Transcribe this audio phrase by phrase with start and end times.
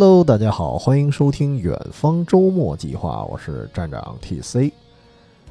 [0.00, 4.72] Hello，大家好，欢迎收听远方周末计划，我是站长 TC。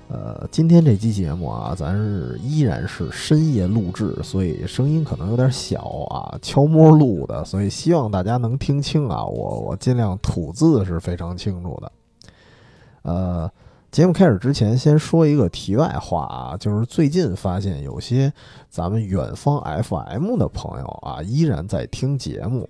[0.08, 11.92] 呃，今天这期节目啊，咱是依然是深夜录制，所以声音可能有点小啊，悄摸录的，所以希望大家能听清啊，我我尽量吐字是非常清楚的。
[13.04, 13.52] 呃，
[13.92, 18.34] 节目开始之前，先说一个题外话啊，就是最近发现有些
[18.68, 22.68] 咱们远方 FM 的朋友啊，依然在听节目。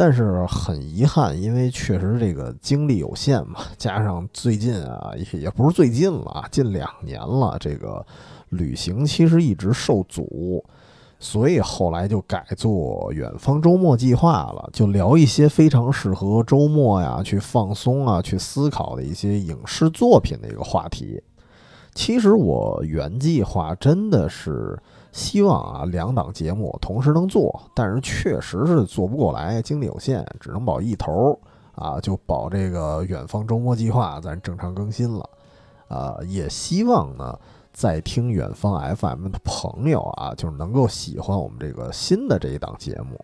[0.00, 8.06] 但是很遗憾，因为确实这个精力有限嘛， 加上最近啊，也也不是最近了，近两年了，这个
[8.50, 10.64] 旅行其实一直受阻，
[11.18, 21.20] 所以后来就改做远方周末计划了，就聊一些非常适合周末呀去放松啊、去思考的一些影视作品的一个话题。
[21.92, 24.80] 其实我原计划真的是。
[25.18, 31.36] 希望啊，两档节目同时能做，但是确实是做不过来，精力有限，只能保一头
[31.74, 35.28] 啊，就保这个远方周末计划咱正常更新了，
[35.88, 37.36] 啊，也希望呢，
[37.72, 43.18] 在听远方 FM 的朋友啊，就是能够喜欢我们这个新的这一档节目，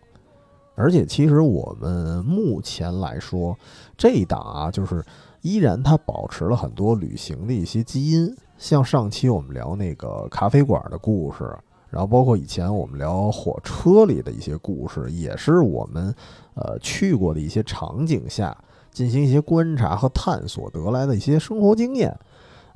[0.74, 3.56] 而且其实我们目前来说，
[3.96, 5.04] 这一档啊，就是
[5.42, 11.56] 依然它保持了很多旅行的一些基因，像上期我们聊那个咖啡馆的故事。
[11.94, 16.12] 然后包括以前我们聊火车里的一些故事，也是我们
[16.54, 18.56] 呃去过的一些场景下
[18.90, 22.12] 进行一些观察和探索得来的一些生活经验。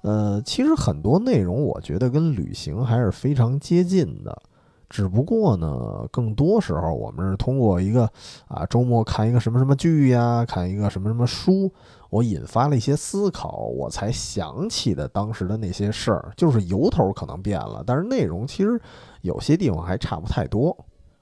[0.03, 4.41] 呃，其实很多内容我觉得跟旅行还是非常接近的，
[4.89, 8.11] 只不过呢，更多时候我们是通过一个
[8.47, 11.71] 啊周末看一个什么什么剧呀，看一个什么什么书。
[12.11, 18.81] 我引发了一些思考，我才想起的当时的那些事儿，就是由头可能变了，但是内容其实
[19.21, 20.75] 有些地方还差不太多。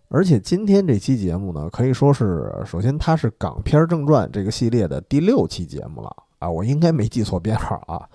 [0.09, 8.09] 而且今天这期节目呢，可以说是首先它是港片正传这个系列的第六期节目了啊，我应该没记错编号啊。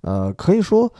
[0.00, 0.92] 呃，可以说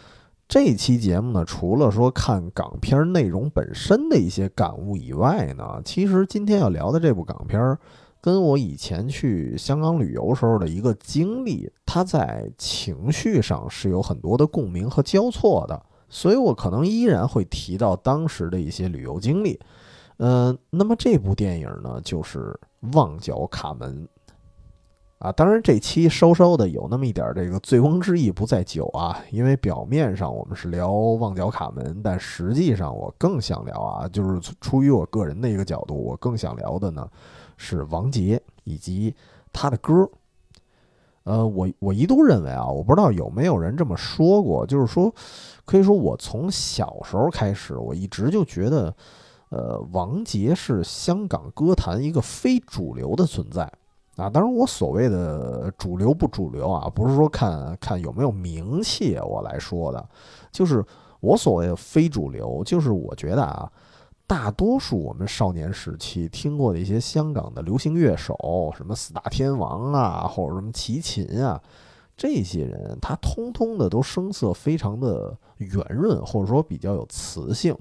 [0.49, 7.77] 这期节目呢，除了说看港片内容本身的一些感悟以外呢，其实今天要聊的这部港片。
[8.21, 19.61] 跟我以前去香港旅游时候的一个经历，它在情绪上是有很多的共鸣和交错的，所以我可能依然会提到当时的一些旅游经历。
[20.17, 22.59] 嗯，那么这部电影呢，就是
[22.97, 24.05] 《旺角卡门》
[25.19, 25.33] 啊。
[25.33, 37.09] 当然，这期稍稍的有那么一点这个醉翁之意不在酒啊，因为表面上我们是聊《旺角卡门》，但实际上我更想聊啊，就是出于我个人的一个角度，我更想聊的呢。
[37.61, 39.13] 是王杰以及
[39.53, 40.09] 他的歌，
[41.25, 45.13] 呃，我我一度认为啊，我不知道有没有人这么说过，就是说，
[45.65, 48.95] 可以说我从小时候开始，我一直就觉得，
[49.49, 53.69] 呃，王杰是香港歌坛一个非主流的存在
[54.19, 54.29] 啊。
[54.29, 60.09] 当然，我所谓的主流不主流啊，不是说看看有没有名气我来说的，
[60.53, 60.85] 就是
[61.21, 63.73] 我所谓的非主流，就是我觉得啊。
[64.27, 68.37] 大多数我们少年时期听过的一些香港的流行乐手，
[68.77, 71.59] 什么四大天王啊，或者什么齐秦啊，
[72.15, 77.75] 这些人他通通的都声色非常的圆润，或者说比较有磁性，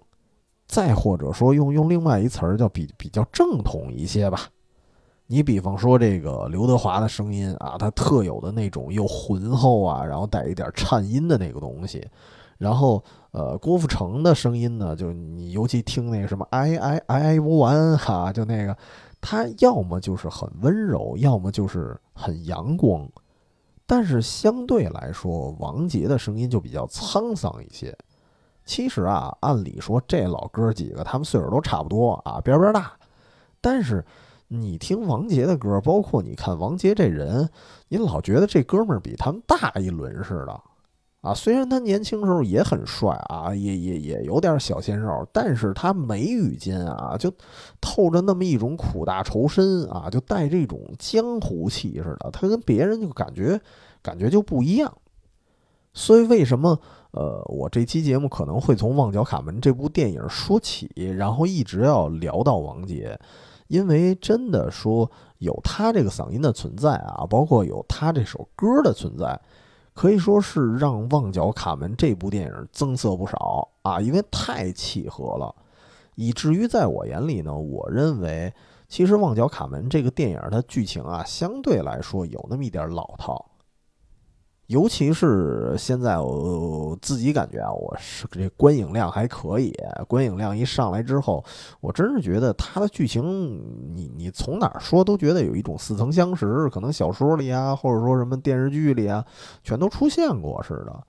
[0.68, 4.48] 再或者说用用另外一词儿叫比比较正统一些吧。
[5.27, 12.07] 你比方说这个刘德华的声音啊，他特有的那种又浑厚啊，然后带一点颤音的那个东西。
[12.57, 18.75] 然后，呃，郭富城的声音呢，就你尤其听那个什么 “I I I 不完”哈，就那个，
[19.21, 23.07] 他要么就是很温柔，要么就是很阳光。
[23.85, 27.95] 但是相对来说，王杰的声音就比较沧桑一些。
[28.65, 32.91] 其实啊，按理说这老哥几个他们岁数都差不多啊，边边大。
[33.61, 34.03] 但是
[34.50, 37.50] 你听王杰的歌，包括你看王杰这人，
[37.89, 40.62] 你老觉得这哥们儿比他们大一轮似的。
[41.21, 47.30] 啊，虽然他年轻时候也很帅啊，也也也有点小鲜肉，但是他眉宇间啊，就
[47.81, 52.30] 透着那么一种苦大仇深啊，就带这种江湖气似的。
[52.31, 53.60] 他跟别人就感觉
[54.01, 54.94] 感觉就不一样。
[55.94, 56.80] 所以为什么
[57.12, 63.19] 呃，我这期节目可能会从《旺角卡门》这部电影说起，然后一直要聊到王杰，
[63.68, 65.10] 因为真的说
[65.40, 69.40] 有他这个嗓音的存在啊，包括有他这首歌的存在。
[69.94, 75.56] 可以说是让《旺角卡门》这部电影增色不少啊，因为太契合了，
[76.14, 78.54] 以至于在我眼里呢，我认为
[78.88, 83.44] 其实《旺角卡门》这个电影它剧情啊，相对来说有那么一点老套。
[84.68, 89.74] 尤其是现在我自己感觉啊，我是这观影量还可以，
[90.10, 91.42] 观影量一上来之后，
[91.80, 93.24] 我真是觉得它的剧情，
[93.96, 99.25] 你你从哪儿说都觉得有一种似曾相识，可能小说里啊，或者说什么电视剧里啊，
[99.64, 101.02] 全都出现过似的。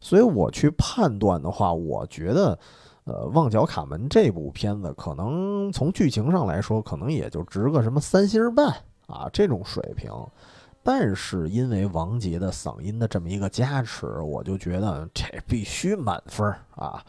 [0.00, 2.56] 所以我去判断的话，我觉得，
[3.04, 8.72] 呃，《旺角卡门》这部片子可能从剧情上来说，可能也就值个什么三星半
[9.08, 10.12] 啊这种水平。
[10.84, 16.46] 但是因为王杰的嗓音的这么一个加持，我就觉得这必须满分
[16.76, 17.02] 啊！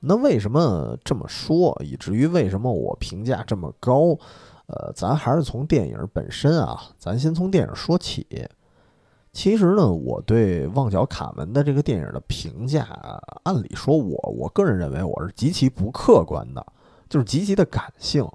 [0.00, 4.18] 那为什么这么说，以至于为什么我评价这么高？
[4.66, 8.26] 呃，咱还是从电影本身啊，咱先从电影说起。
[9.30, 12.88] 其实呢，我对《旺角卡门》的这个电影的评价，
[13.42, 16.66] 按理说，我我个人认为我是极其不客观的，
[17.10, 18.26] 就是极其的感性。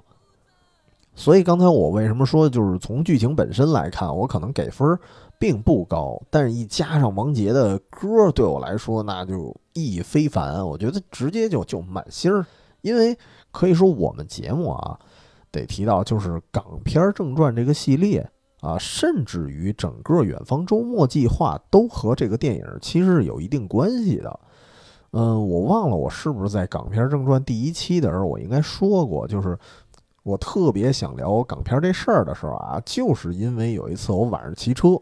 [1.20, 4.98] 所以刚才我为什么说，就是从剧情本身来看，我可能给分
[5.38, 10.66] 并不高，但是一加上王杰的歌，对我来说那就意义非凡。
[10.66, 12.46] 我觉得直接就就满星儿，
[12.80, 13.14] 因为
[13.50, 14.98] 可以说我们节目啊，
[15.52, 18.26] 得提到就是港片正传这个系列
[18.62, 24.40] 啊，甚至于整个远方周末计划都和这个电影其实是有一定关系的。
[25.12, 29.58] 嗯，我忘了我是不是在港片正传第一期的时候，我应该说过，就是。
[30.22, 35.00] 我特别想聊港片这事儿的时候啊，就是因为有一次我晚上骑车，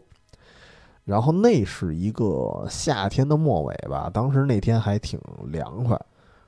[1.03, 5.99] 然后那是一个夏天的末尾吧，当时那天还挺凉快，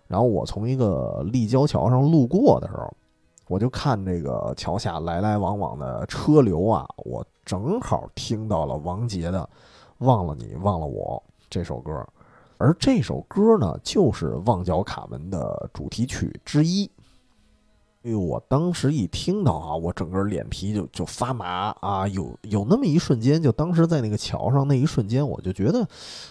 [0.07, 2.93] 然后我从一个立交桥上路过的时候，
[3.49, 9.39] 我就看这个桥下来来往往的车流啊，我正好听到了王杰的
[10.05, 12.07] 《忘了你忘了我》这首歌，
[12.57, 16.89] 而这首歌呢，就是《旺角卡门》的主题曲之一。
[18.03, 18.19] 哎呦！
[18.19, 22.07] 我当时一听到啊，我整个脸皮就就发麻啊！
[22.07, 25.87] 有有那么一瞬间，就当时在那个桥上那一瞬间，我就觉得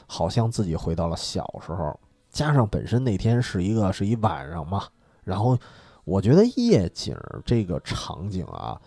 [0.06, 1.98] 好像自己回到了小时候。
[2.28, 4.84] 加上本身那天是一个是一晚上嘛，
[5.24, 5.56] 然后
[6.04, 8.80] 我觉得夜景这个场景啊，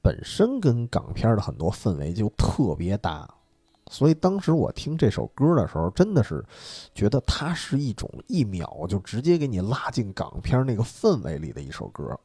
[0.00, 3.28] 本身跟港片的很多氛围就特别搭，
[3.90, 6.44] 所以当时我听这首歌的时候，真的是
[6.94, 12.18] 觉得它是一种一秒就直接给你拉进港片那个氛围里的一首歌。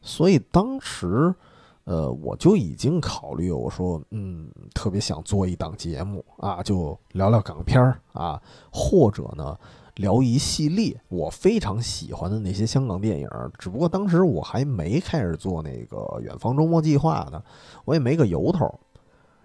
[0.00, 1.34] 所以当时，
[1.84, 8.40] 呃，我就已经考虑，我说，嗯，特别想做一档节目啊，就聊聊港片儿啊，
[8.70, 9.58] 或者呢，
[9.96, 13.28] 聊一系列我非常喜欢的那些香港电影。
[13.58, 17.42] 只不过当时我还没开始做那个远方周末计划呢，
[17.84, 18.72] 我也没个由头。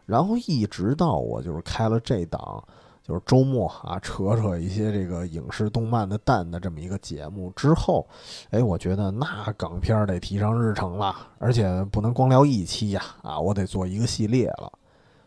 [0.05, 2.63] 然后一直到我就是开了这档。
[3.05, 8.07] 就是周末啊，扯扯一些这个影视动漫的蛋的这么一个节目之后，
[8.50, 14.71] 哎，我觉得那港片得提上日程了，而且不能光聊一期呀，啊，我得做一个系列了。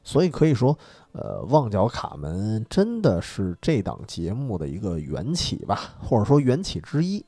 [0.02, 0.78] 所以可以说，
[1.12, 7.22] 呃，旺角卡门真的是这档节目的一个缘起吧，或者说缘起之一。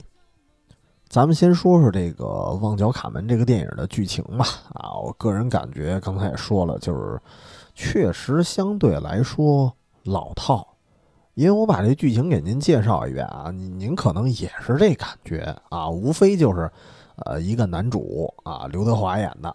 [1.08, 2.26] 咱们先说说这个
[2.62, 4.46] 旺角卡门这个电影的剧情吧。
[4.72, 7.20] 啊，我个人感觉刚才也说了，就是
[7.74, 9.70] 确实相对来说。
[10.08, 10.66] 老套，
[11.34, 16.70] 因为我把这剧情给您介绍一遍啊，您您可能也是这感觉啊，无非就是，
[17.16, 19.54] 呃，一个男主啊，刘德华演的，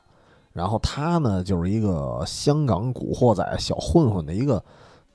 [0.51, 4.63] 然后他呢就是一个香港古惑仔小混混的一个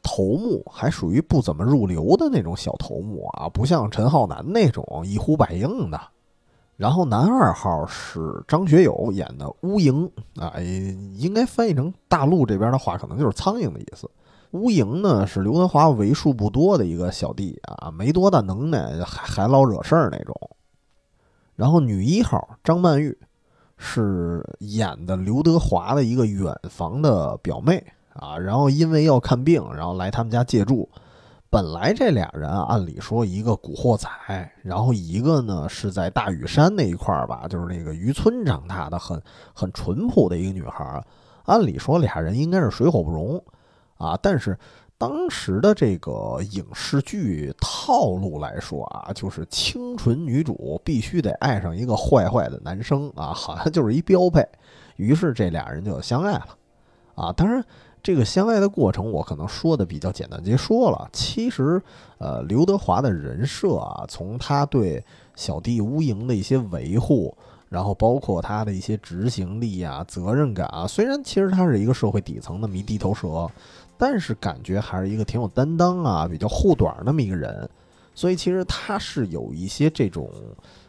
[0.02, 6.00] 头目，还属于不怎么入流的那种小头目啊，不像陈浩南那种一呼百应的。
[6.76, 10.54] 然后男二号是张学友演的乌蝇啊，
[11.16, 14.08] 应该翻译成大陆这边的话，可能就是苍蝇的意思。
[14.52, 20.34] 乌蝇呢是刘德华为数不多的一个小弟啊，没多大能耐，还还老惹事儿那种。
[21.54, 23.16] 然后女一号张曼玉
[23.76, 30.88] 是演的刘德华的一个远房的表妹啊，然后因为要看病，然后来他们家借住。
[31.50, 34.08] 本来这俩人啊，按理说一个古惑仔，
[34.62, 39.20] 然后一个呢是在大屿山那一块儿吧，就是那个渔村长大的，很
[39.54, 41.02] 很淳朴的一个女孩。
[41.44, 43.42] 按理说俩人应该是水火不容。
[43.98, 44.58] 啊，但是
[44.96, 54.44] 当时的这个影视剧套路来说啊，就是清纯女主必须得爱上一个坏坏的男生啊，好像就是一标配。
[54.96, 56.48] 于是这俩人就相爱了。
[57.14, 57.64] 啊，当然
[58.02, 61.08] 这个相爱的过程我可能说的比较简单，直接说了。
[61.12, 61.80] 其实，
[62.18, 65.04] 呃，刘德华的人设啊，从他对
[65.36, 67.32] 小弟乌蝇的一些维护，
[67.68, 73.48] 然后包括他的一些执行力啊、责任感啊，虽然其实他是一个社会底层的迷地头蛇。
[73.98, 77.68] 但是感觉还是一个挺有担当啊，比较护短那么一个人，
[78.14, 80.30] 所以其实他是有一些这种，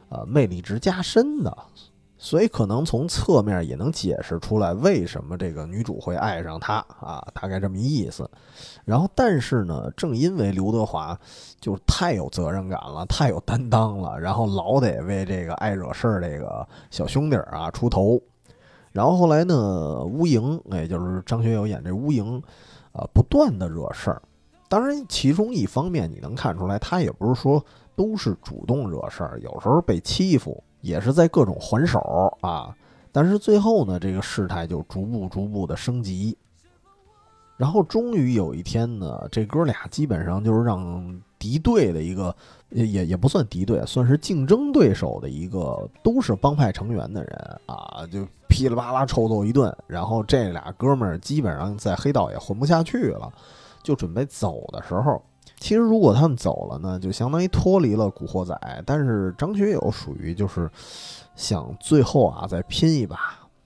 [0.10, 1.58] 呃，魅力值加深的。
[2.22, 8.30] 所以可能从侧面也能解释出来为什么这个女主会爱上他啊，大概这么一意思。
[8.84, 11.18] 然后，但是呢，正因为刘德华
[11.62, 18.22] 就是太有责任感了，太有担当了，然后老得为这个爱惹事儿这个小兄弟啊出头。
[18.92, 22.42] 然后后来呢，乌蝇，哎，就是张学友演这乌蝇，
[23.00, 24.22] 啊，不断的惹事儿。
[24.68, 27.64] 当然，其中一方面你能看出来，他也不是说
[27.96, 30.64] 都是主动惹事儿，有时候被欺负。
[30.82, 32.00] 也是在各种还手
[32.40, 32.74] 啊，
[33.12, 36.38] 但是最后呢，这个事态就逐步逐步的升级，
[37.58, 42.36] 然后终于有一天呢，这哥俩基本上就是让敌对的一个，
[42.70, 53.32] 也也不算敌对，算是竞争对手的一个，都是帮派成员的人啊，就噼里啪啦抽揍一顿，然后这俩哥们儿基本上在黑道也混不下去了，
[53.82, 55.22] 就准备走的时候。
[55.60, 58.54] 其实，如果他们走了呢，就相当于脱离了《古惑仔》。
[58.86, 60.70] 但是张学友属于就是
[61.36, 63.18] 想最后啊再拼一把，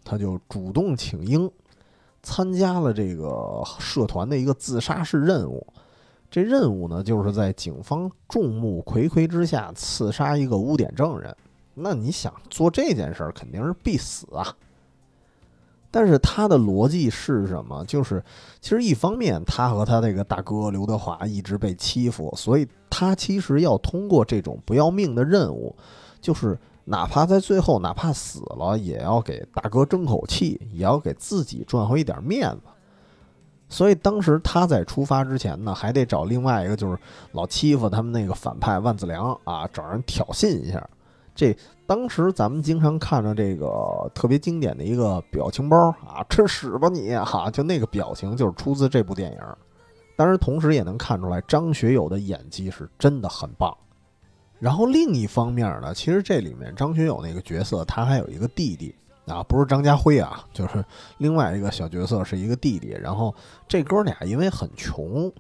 [0.03, 1.51] 他就主动请缨，
[2.23, 5.67] 参加了这个社团的一个自杀式任务。
[6.33, 11.37] 这任务呢，就是在警方众目睽睽之下刺杀一个污点证人。
[11.75, 14.43] 那你想做这件事儿，肯定是必死啊。
[15.91, 17.85] 但是他的逻辑是什么？
[17.85, 18.23] 就是
[18.59, 25.75] 其实一方面，他和他那个大哥刘德华一直被欺负，所以他其实要通过这种不要命的任务，
[26.19, 32.61] 就是哪怕在最后哪怕死了，也要给大哥争口气，也要给自己赚回一点面子。
[33.73, 36.95] 所以当时他在出发之前呢，还得找另外一个，就是
[37.31, 40.87] 老欺负他们那个反派万梓良啊，找人挑衅一下。
[41.33, 47.49] 这当时咱们经常看着这个特别经典的一个表情包啊，吃屎吧你哈！
[47.49, 49.39] 就那个表情就是出自这部电影。
[50.15, 53.75] 当然，同时也能看出来张学友的演技是真的很棒。
[54.59, 58.93] 然后另一方面呢，其实这里面张学友那个角色他还有一个弟弟
[59.25, 60.83] 啊，不是张家辉啊，就是
[61.17, 62.89] 另外一个小角色是一个弟弟。
[63.01, 63.33] 然后
[63.67, 65.31] 这哥俩因为很穷。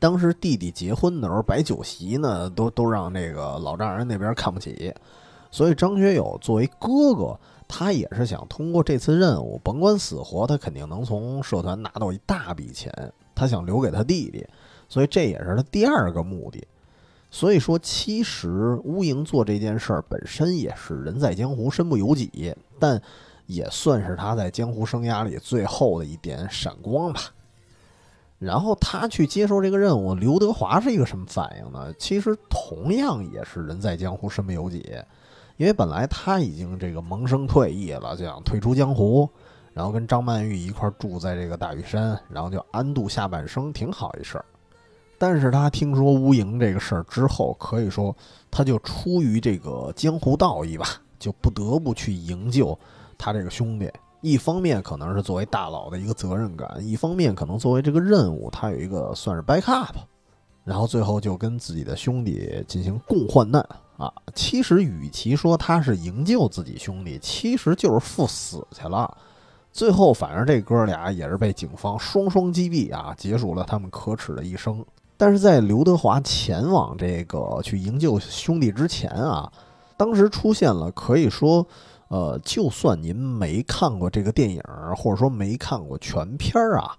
[0.00, 4.92] 当时弟弟结婚的时候摆酒席呢，都都让那个老丈人那边看不起，
[5.50, 12.92] 所以张学友作为哥哥，他也是想通过这次任务，甭管死活，他肯定能从社团拿到一大笔钱，
[13.34, 14.46] 他想留给他弟弟，
[14.88, 16.66] 所以这也是他第二个目的。
[17.34, 23.02] 所以说，其实乌蝇做这件事儿本身也是人在江湖身不由己，但
[23.46, 27.22] 也算是他在江湖生涯里最后的一点闪光吧。
[28.38, 31.92] 然后他去接受这个任务，刘德华是一个什么反应呢？
[31.98, 34.88] 其实同样也是人在江湖身不由己，
[35.56, 39.28] 因为本来他已经这个萌生退役了，就想退出江湖，
[39.72, 44.44] 然后跟张曼玉一块住在这个大屿山，然后就安度下半生，挺好一事儿。
[45.18, 48.14] 但是他听说乌蝇这个事儿之后，可以说
[48.50, 50.86] 他就出于这个江湖道义吧，
[51.18, 52.78] 就不得不去营救
[53.16, 53.90] 他这个兄弟。
[54.20, 59.94] 一方面可能是作为大佬的一个责任感，一方面可能作为这个任务，他有一个算是 backup，
[60.64, 63.60] 然后最后就跟自己的兄弟进行共患难
[63.98, 64.10] 啊。
[64.34, 69.14] 其实与其说他是营救自己兄弟，其实就是赴死去了。
[69.70, 74.82] 最后反正这哥俩也是被警方双双击毙啊，结束了他们可耻的一生。
[75.24, 79.50] 但是在刘德华前往这个去营救兄弟之前啊，
[79.96, 81.66] 当时出现了可以说。
[82.08, 84.62] 呃，就算您没看过这个电影，
[84.94, 86.92] 或者说没看过全片儿啊，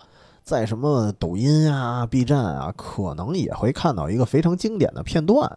[0.44, 5.50] 在什么抖音啊、B 站啊，可能也会看到一个非常经典的片段，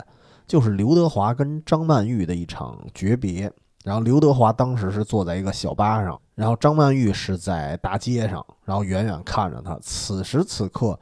[0.47, 3.51] 就是刘德华跟张曼玉的一场诀别。
[3.83, 9.77] 然后刘德华当时是坐在一个小巴上，然后张曼玉是在大街上，然后远远看着他。
[9.81, 10.97] 此时此刻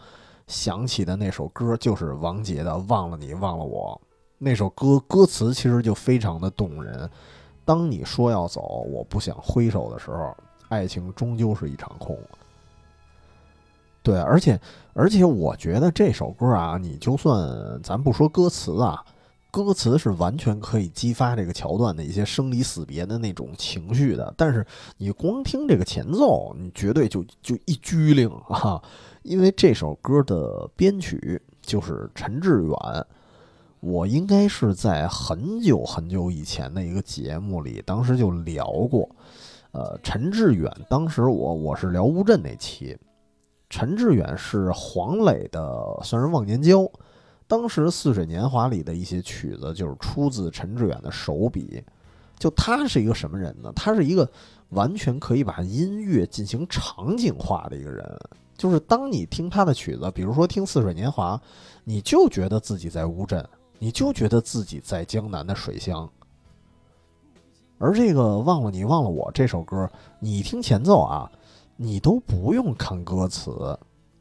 [0.47, 4.01] 响起的那首歌就是王杰的《忘了你忘了我》，
[4.39, 7.09] 那首歌歌词其实就非常的动人。
[7.65, 10.37] 当你说要走，我不想挥手的时候，
[10.69, 12.17] 爱情终究是一场空。
[14.05, 14.61] 对，而且
[14.93, 19.05] 而且，我觉得这首歌啊，你就算咱不说歌词啊，
[19.51, 24.33] 歌词是完全可以激发这个桥段的一些生离死别的那种情绪的。
[24.37, 24.65] 但是
[24.97, 28.81] 你光听这个前奏，你绝对就就一拘灵啊，
[29.27, 32.77] 因为这首歌的编曲就是陈志远。
[33.81, 39.09] 我应该是在很久很久以前的一个节目里，当时就聊过。
[39.73, 42.97] 呃，陈志远，当时我我是聊乌镇那期，
[43.69, 45.61] 陈志远是黄磊的，
[46.03, 46.89] 算是忘年交。
[47.49, 51.83] 当时《似水年华》里的一些曲子就是出自陈志远的手笔。
[52.39, 53.73] 就他是一个什么人呢？
[53.75, 54.29] 他是一个
[54.69, 58.21] 完全可以把音乐进行场景化的一个人。
[58.57, 61.37] 就是当你听他的曲子，比如说听《似水年华》，
[61.85, 63.47] 你就觉得自己在乌镇。
[63.79, 66.11] 你就觉得自己在江南的水乡，
[67.77, 69.87] 而这个《忘了你忘了我》这首歌，
[70.19, 71.31] 你听前奏啊，
[71.77, 73.79] 你都不用看歌词，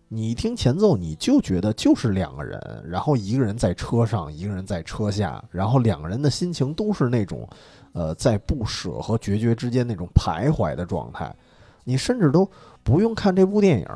[0.09, 7.47] 你听前奏你就觉得就是两个人，然后一个人在车上，一个人在车下，然后两个人的心情都是那种，
[7.93, 11.33] 呃，在不舍和决绝之间那种徘徊的状态。
[11.85, 12.45] 你甚至都
[12.83, 13.87] 不用看这部电影，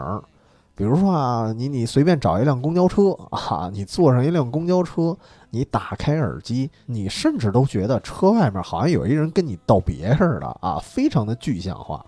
[0.80, 5.16] 比如说啊，你你随便找一辆公交车啊，你坐上一辆公交车。
[5.52, 12.06] 你打开耳机，你甚至都觉得车外面好像有一人跟你道别似的啊，非常的具象化。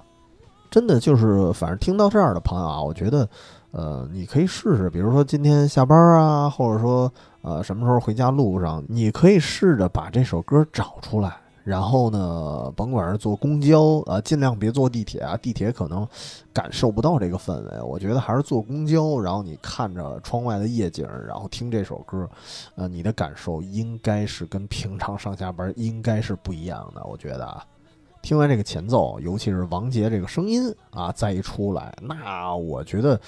[0.69, 3.27] 真的就是，反正听到这儿的朋友啊，我觉得，
[3.71, 7.11] 呃，你可以试试，比如说今天下班啊，或者说
[7.41, 11.40] 呃什么时候回家路上，你可以试着把这首歌找出来。
[11.63, 16.07] 然后呢，甭管是坐公交啊，尽量别坐地铁啊，地铁可能
[16.51, 17.81] 感受不到这个氛围。
[17.81, 22.27] 我觉得还是坐公交，然后你看着窗外的夜景，然后听这首歌，
[22.75, 27.03] 呃，你的感受应该是跟平常上下班 应该是不一样的。
[27.05, 27.63] 我觉得啊，
[28.23, 33.19] 听完这个前奏，尤其是王杰这个声音啊，再一出来，那我觉得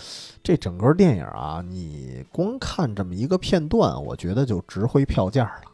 [0.42, 5.73] 这整个电影啊，你光看这么一个片段，我觉得就值回票价了。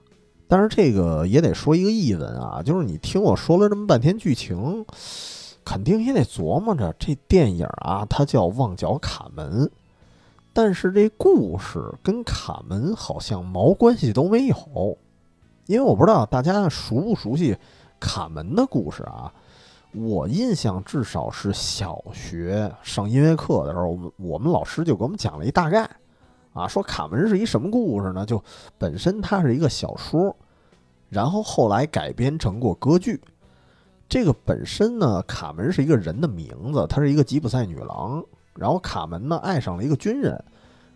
[0.52, 4.84] 但是这个也得说一个译文啊，就是你听我说了这么半天剧情，
[5.64, 9.66] 肯定也得琢磨着这电影啊，它叫《旺角卡门》，
[10.52, 14.98] 但是这故事跟卡门好像毛关系都没有，
[15.68, 17.56] 因为我不知道大家熟不熟悉
[18.00, 19.32] 卡门的故事啊。
[19.92, 25.88] 我印象至少是小学上音乐课的时候，我们我们老师就给我们讲了一大概。
[26.60, 28.26] 啊，说卡门是一什么故事呢？
[28.26, 28.44] 就
[28.78, 30.36] 本身它是一个小说，
[31.08, 33.22] 然后后来改编成过歌剧。
[34.10, 38.24] 这个本身呢，卡门是一个人的名字，她是一个吉普赛女郎。
[38.56, 40.44] 然后卡门呢爱上了一个军人，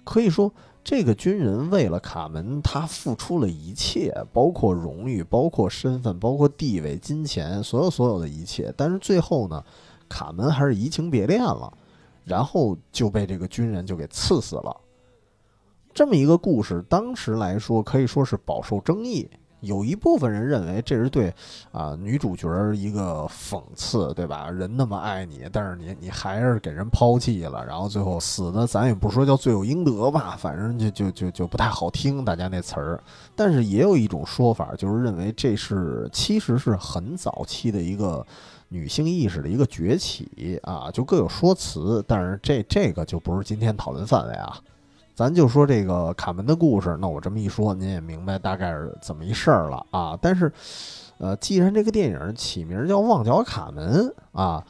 [0.04, 0.52] 可以说
[0.84, 8.74] 这个军人为了卡门，他付出了一切，包括荣誉，包括身份，包括地位、金钱，所有所有的一切。
[8.76, 9.64] 但是最后呢，
[10.10, 11.72] 卡门还是移情别恋了，
[12.26, 14.76] 然后就被这个军人就给刺死了。
[15.94, 19.30] 这么一个故事，当时来说可以说是饱受争议。
[19.62, 21.34] 有一部分人认为这是对
[21.72, 24.50] 啊女主角一个讽刺，对吧？
[24.50, 33.02] 人那么爱你，但是你你还是给人抛弃了，然后最后死的，咱也不说叫罪有应得吧，反正就就就就不太好听，大家那词儿。
[33.38, 38.26] 但是也有一种说法，就是认为这是其实是很早期的一个
[38.68, 42.04] 女性意识的一个崛起啊，就各有说辞。
[42.06, 44.58] 但是这这个就不是今天讨论范围啊。
[45.16, 50.18] 咱就说这个卡门的故事，那我这么一说，您也明白大概是怎么一事儿了啊。
[50.20, 50.52] 但是，
[51.20, 54.66] 呃，既然这个电影起名叫《旺角卡门》啊，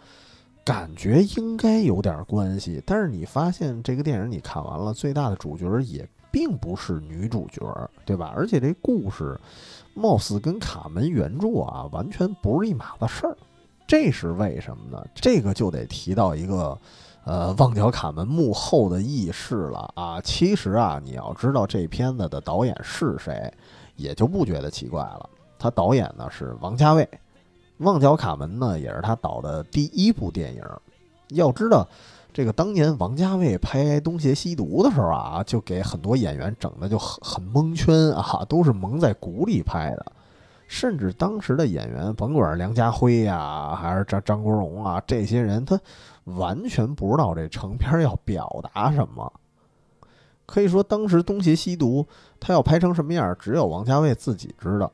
[0.65, 2.83] 感觉应该有点关系。
[2.85, 7.61] 但是你发现这个电影你看完了，最大的主角也并不是女主角，
[8.03, 8.33] 对吧？
[8.35, 9.39] 而且这故事
[9.93, 13.37] 貌似跟卡门原著啊完全不是一码子事儿，
[13.87, 15.01] 这是为什么呢？
[15.15, 16.77] 这个就得提到一个。
[17.25, 20.19] 呃，旺角卡门幕后的轶事了啊！
[20.21, 23.51] 其实啊，你要知道这片子的导演是谁，
[23.95, 25.29] 也就不觉得奇怪了。
[25.57, 27.07] 他导演呢是王家卫，
[27.77, 30.61] 旺角卡门呢也是他导的第一部电影。
[31.29, 31.87] 要知道，
[32.33, 40.05] 这个当年王家卫拍《东邪西毒》的时候啊，就给很多演员整的就很很蒙圈啊，都是蒙在鼓里拍的。
[40.67, 45.79] 甚至当时的演员，甭管梁家辉呀，还是张张国荣啊，这些人他
[46.25, 49.31] 完全不知道这成片要表达什么。
[50.45, 52.05] 可以说，当时《东邪西毒》
[52.39, 54.91] 他要拍成什么样，只有王家卫自己知道。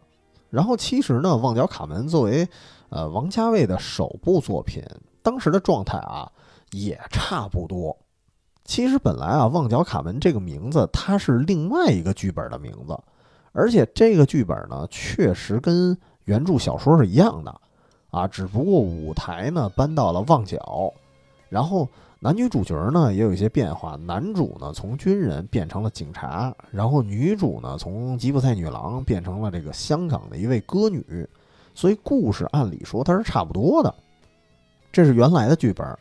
[0.49, 2.47] 然后，其实呢，《旺角卡门》作为
[2.89, 4.83] 呃王家卫的首部作品，
[5.21, 6.31] 当时的状态啊
[6.71, 7.95] 也差不多。
[8.63, 12.97] 其实本来啊，《旺角卡门》这个名字，它是另外一个剧本的名字。
[13.51, 17.61] 而且这个剧本呢，确实跟原著小说是一样的，
[18.11, 20.93] 啊，只不过舞台呢搬到了旺角，
[21.49, 21.87] 然后
[22.19, 31.27] 男女主角呢也有一些变化，男主呢从军人变成了警察，然后女主呢从吉普赛女郎变成了这个香港的一位歌女，
[31.73, 33.93] 所以故事按理说它是差不多的，
[34.91, 35.97] 这是原来的剧本，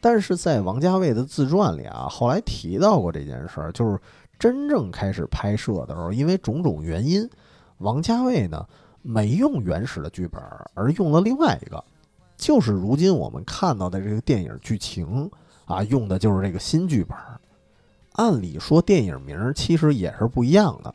[0.00, 3.98] 但是在王家卫的自传里啊，后来提到过这件事儿，就是。
[4.38, 7.28] 真正开始拍摄的时候，因为种种原因，
[7.78, 8.64] 王家卫呢
[9.02, 10.40] 没用原始的剧本，
[10.74, 11.84] 而用了另外一个，
[12.38, 15.28] 就是如今我们看到的这个电影剧情
[15.66, 17.14] 啊，用的就是这个新剧本。
[18.12, 20.94] 按理说电影名其实也是不一样的，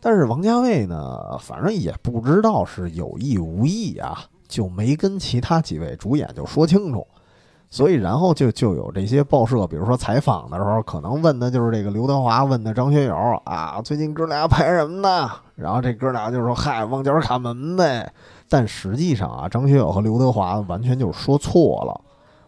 [0.00, 7.06] 但是王家卫呢，反正也不知道是有意无意啊，就没跟其他几位主演就说清楚。
[7.68, 15.28] 所以，然后就就有这些报社，比如说采访的时候，可能问的就是这个刘德华问的张学友啊，最近哥俩拍什么呢？
[15.56, 18.10] 然后这哥俩就说：“嗨，旺角卡门呗。”
[18.48, 22.00] 但实际上啊，张学友和刘德华完全就是说错了。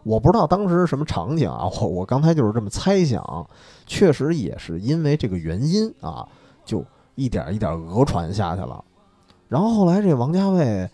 [0.04, 3.46] 我不知道当时是什么场景啊，我我刚才就是这么猜想，
[3.84, 6.26] 确实也是因为这个原因啊，
[6.64, 6.84] 就
[7.14, 8.82] 一点一点讹传下去了。
[9.48, 10.88] 然后后来这王家卫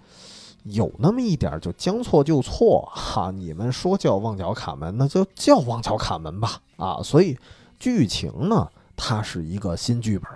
[0.65, 7.01] 有那么一点就将错就错哈，你们说叫《旺角卡门》，那就叫《旺角卡门》吧啊。
[7.03, 7.39] 所以
[7.79, 10.29] 剧情呢，它是一个新剧本，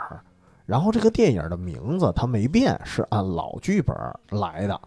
[0.68, 3.96] 然后这个电影的名字它没变，是按老剧本
[4.28, 4.78] 来的。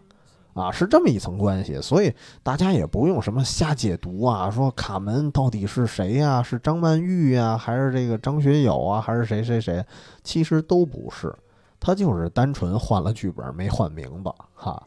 [0.54, 6.42] 啊，是这么一层关系，所以大家也不用什么瞎解读啊，说卡门到底是谁呀？
[6.42, 9.82] 是张曼玉呀，还是这个张学友啊，还是谁谁谁？
[10.22, 11.34] 其实都不是，
[11.80, 14.86] 他就是单纯换了剧本，没换名字哈。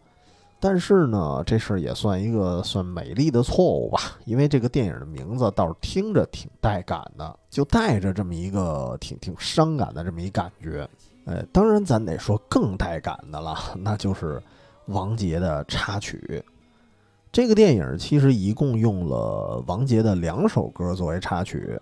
[0.66, 10.90] 但是呢，这事儿也算一个算美丽的错误吧，因为这个电影的名字倒是听着挺带感的，就带着这么一个挺挺伤感的这么一感觉。
[11.26, 14.42] 哎，当然咱得说更带感的了，那就是。
[14.90, 16.44] 王杰的插曲，
[17.32, 21.82] 这个电影其实一共用了王杰的两首歌作为插曲，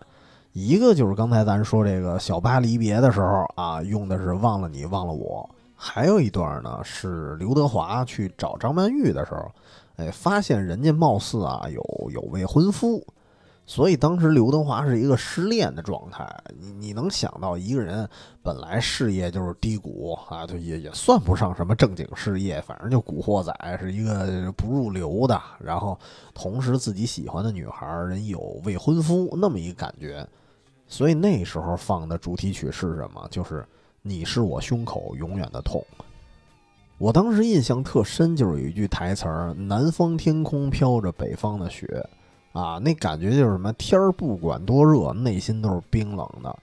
[0.53, 5.49] 一个就是刚才咱说这个小八离别的时候啊，用的是忘了你忘了我，
[5.85, 9.51] 还有一段呢是刘德华去找张曼玉的时候，
[9.97, 13.05] 哎，发现人家貌似啊有有未婚夫。
[13.65, 16.25] 所以当时刘德华是一个失恋的状态，
[16.57, 18.07] 你你能想到一个人
[18.41, 25.41] 本来事业就是低谷啊，就也也算不上什么正经事业，反正就古惑仔，是一个不入流的。
[25.59, 25.99] 然后
[26.33, 30.25] 同时自己喜欢的女孩人有未婚夫，那么一个感觉。
[30.87, 33.25] 所以那时候放的主题曲是什么？
[33.29, 33.65] 就是
[34.05, 35.83] 你是我胸口永远的痛。
[36.97, 41.87] 我当时印象特深，就是有一句台词儿：“南方天空飘着北方的雪。”
[42.51, 46.55] 啊，那感觉就是什么天儿不管多热，内心都是冰冷的，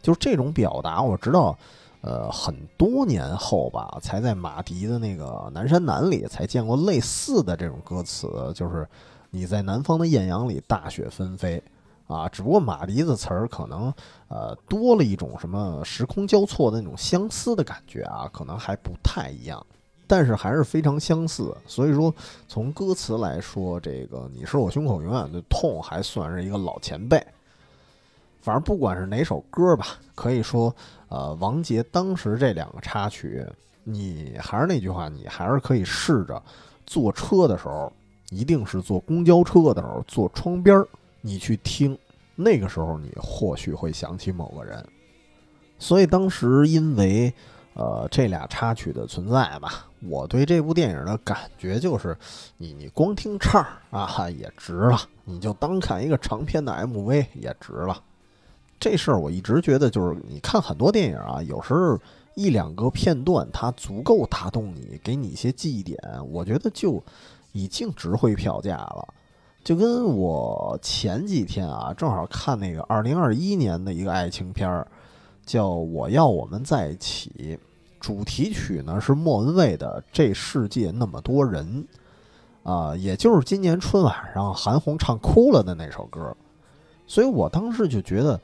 [0.00, 1.02] 就是这种表达。
[1.02, 1.58] 我知道，
[2.00, 8.88] 呃，很多年后吧，才在马迪的那个《南山南》里才见过类似的这种歌词，就是
[9.30, 11.62] 你在南方的艳阳里，大雪纷飞
[12.06, 12.28] 啊。
[12.28, 13.92] 只不过马迪的词儿可能
[14.28, 19.64] 呃多了一种什么时空交错的那种相思的感觉啊，可能还不太一样。
[20.06, 22.14] 但是还是非常相似，所以说
[22.46, 27.26] 从歌词来说，这个你是我胸口永远的痛，还算是一个老前辈。
[28.42, 30.72] 反正不管是哪首歌吧，可以说，
[31.08, 33.42] 呃，王杰当时这两个插曲，
[33.82, 36.40] 你还是那句话，你还是可以试着
[36.84, 37.90] 坐车的时候，
[38.28, 40.86] 一定是坐公交车的时候，坐窗边儿，
[41.24, 41.98] 你去听，
[42.36, 44.86] 那个时候你或许会想起某个人。
[45.78, 47.32] 所以当时因为。
[47.76, 52.16] 呃，这俩插曲的存在吧，我对这部电影的感觉就是，
[52.56, 58.00] 你你光听唱啊也值了，你就当看一个长篇的 MV 也值了。
[58.78, 61.98] 这事儿我一直觉得，就是你看很多电影啊，有时候
[62.36, 65.98] 一两个片段它足够打动你，给你一些记忆点，
[66.30, 67.02] 我觉得就
[67.50, 69.08] 已经值回票价了。
[69.64, 74.86] 就跟我前几天啊，正好看那个二零二一年的一个爱情片儿。
[75.46, 77.58] 叫我要我们在一起，
[78.00, 81.86] 主题曲呢是莫文蔚的《这世界那么多人》，
[82.70, 86.34] 啊，也就是今年春晚上韩红唱哭了的那首歌，
[87.06, 88.40] 所以我当时就觉得，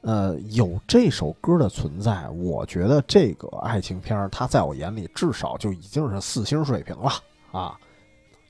[0.00, 7.12] 呃，有这首歌的存在，我觉得这个爱情片儿它在我眼里至少就已经是四星水平了
[7.52, 7.78] 啊。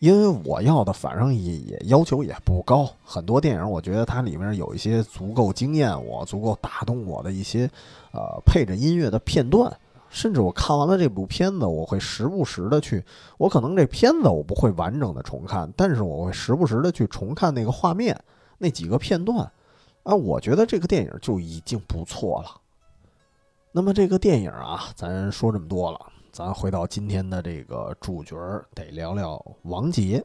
[0.03, 7.71] 因为我要的反正也也要求也不高，很多电影我觉得它里面有一些足够惊艳我、足够打动我的一些，
[8.11, 9.73] 呃，配着音乐的片段，
[10.11, 13.05] 甚至我看完了这部片子，我会时不时的去，
[13.38, 18.21] 我可能这片子我不会完整的重看，但是我会时不时的去重看那个画面
[18.59, 19.49] 那几个片段，
[20.03, 22.61] 啊，我觉得这个电影就已经不错了。
[23.71, 26.01] 那么这个电影啊，咱说这么多了。
[26.33, 28.35] 咱回到今天的这个主角，
[28.75, 30.25] 得聊聊王杰。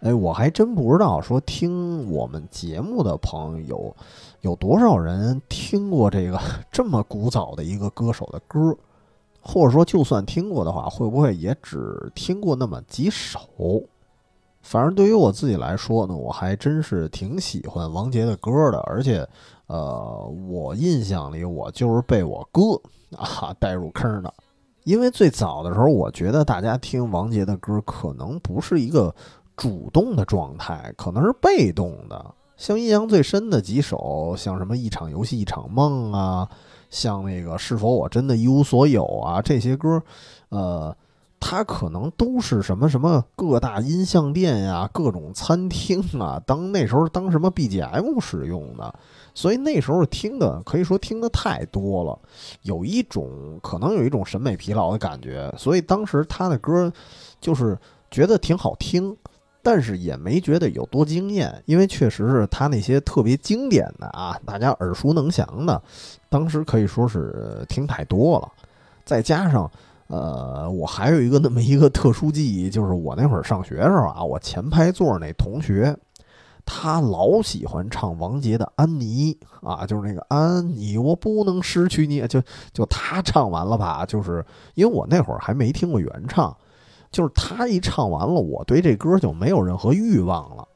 [0.00, 3.96] 哎，我还真不知道，说听我们节目的朋友有
[4.40, 6.40] 有多少人听过这个
[6.72, 8.74] 这么古早的一个歌手的歌，
[9.42, 13.38] 或者说就算听过的话，会不会也只听过那么几首？
[14.62, 19.28] 反正对于我自己来说呢，我还真是挺喜欢王杰的歌的，而且，
[19.66, 22.80] 呃，我印象里我就是被我哥
[23.14, 24.32] 啊带入坑的。
[24.86, 29.12] 因为最早的时候，我觉得大家听王杰的歌可能不是一个
[29.56, 32.24] 主动的状态，可能是被动的。
[32.56, 36.48] 像印象最深的几首，像什么《一场游戏一场梦》啊，
[36.88, 40.00] 像那个《是否我真的一无所有》啊，这些歌，
[40.50, 40.96] 呃，
[41.40, 48.94] 它可能都是什么什么各大音像店呀、各种餐厅啊，当那时候当什么 BGM 使用的，
[49.36, 52.18] 所以那时候听的可以说听的太多了，
[52.62, 56.90] 有一种可能有一种审美疲劳的感觉，所以当时他的歌
[57.38, 57.78] 就是
[58.10, 59.14] 觉得挺好听，
[59.62, 65.82] 但是也没觉得有多惊艳，因为确实是他那些特别经典的啊，大家耳熟能详的，
[66.30, 68.50] 当时可以说是听太多了，
[69.04, 69.70] 再加上。
[70.08, 75.96] 呃，我还有一个那么一个特殊记忆，就是我那会儿上学时候啊，我前排座那同学，
[76.66, 79.32] 他老喜欢唱王杰的《安妮》
[79.66, 86.54] 啊，就是那个安妮，我不能失去你，就就他唱完了吧，就是因为我那会儿还没听过原唱，
[87.10, 90.66] 就是他一唱完了，我对这歌就没有任何欲望了，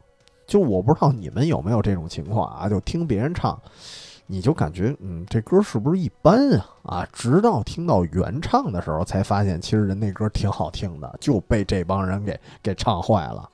[0.46, 3.61] 就我不知道你们有没有这种情况啊，就听别人唱。
[4.33, 6.53] 你就感觉，嗯，这歌是不是一般
[6.85, 6.98] 啊？
[6.98, 13.50] 啊，直到听到原唱的时候，才发现其实人那歌挺好听的，就被这帮人给给唱坏了。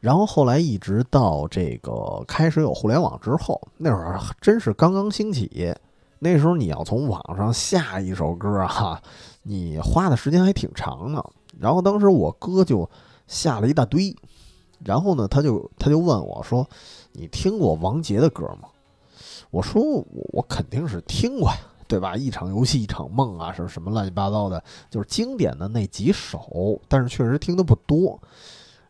[0.00, 5.74] 然后后来一直到这个开始有互联网之后，那会儿真是刚刚兴起，
[6.18, 9.00] 那时候你要从网上下一首歌哈，
[9.42, 11.22] 你花的时间还挺长呢。
[11.58, 12.88] 然后当时我哥就
[13.26, 14.14] 下了一大堆，
[14.84, 16.68] 然后呢，他就他就问我说
[17.12, 18.68] ：“你听过王杰的歌吗？”
[19.50, 21.56] 我说我我肯定是听过呀，
[21.88, 22.14] 对吧？
[22.16, 28.20] 一场游戏一场梦啊，什么什么乱七八糟的，就是经典的那几首，但是确实听的不多。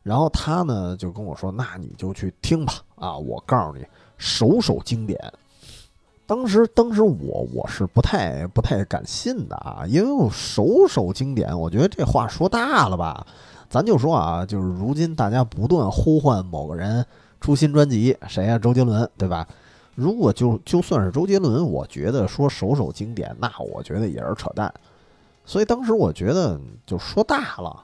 [0.06, 3.84] 然后他呢就跟我说：“那你就去听吧，啊，我告诉你，
[4.16, 5.20] 首首经典。”
[6.28, 13.26] 当时当时我我是不太不太敢信的啊，因为我首首经典，我觉得这话说大了吧。
[13.68, 17.04] 咱就说啊，就是如今大家不断呼唤某个人
[17.40, 18.56] 出新专辑，谁呀？
[18.56, 19.44] 周杰伦，对吧？
[19.96, 24.72] 如果就就算是周杰伦，我觉得说首首经典，那我觉得也是扯淡。
[25.44, 27.82] 所以当时我觉得就说大了。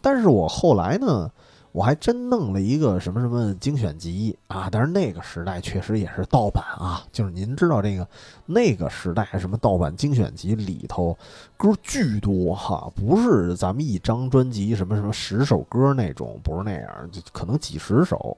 [0.00, 1.30] 但是我后来呢，
[1.72, 4.68] 我还真弄了一个什么什么精选集啊。
[4.70, 8.06] 但是那个时代确实也是盗版啊，就是您知道这个
[8.46, 11.16] 那个时代什么盗版精选集里头
[11.56, 18.36] 歌巨多哈，不是咱们一张专辑什么什么十首歌那种，不是那样，就可能几十首。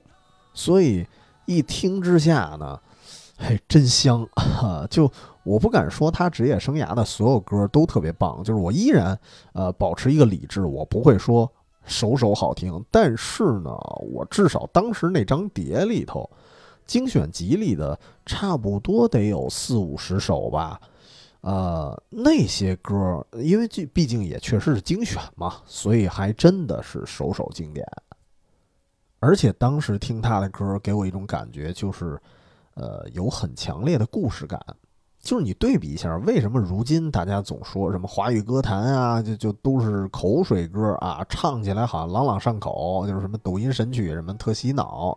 [0.54, 1.06] 所以
[1.44, 2.80] 一听之下呢。
[3.36, 4.86] 嘿，真香哈！
[4.88, 5.10] 就
[5.42, 9.18] 我不敢说他职业生涯的所有歌都特别棒，就是我依然
[9.54, 11.50] 呃保持一个理智，我不会说
[11.84, 12.84] 首首好听。
[12.90, 13.70] 但是呢，
[14.12, 16.28] 我至少当时那张碟里头，
[16.86, 20.80] 精选集里的差不多得有四五十首吧。
[21.40, 27.86] 呃，那些歌，因为这毕竟也确实是精选嘛，所以还真的是首首经典。
[29.18, 32.20] 而且当时听他的歌，给我一种感觉就是。
[32.76, 34.60] 呃，有很强烈的故事感，
[35.24, 45.16] 就是你对比一下，为什么如今大家总说什么华语歌坛啊，就就都是口水歌啊，唱起来好像朗朗上口，就是什么抖音神曲什么特洗脑，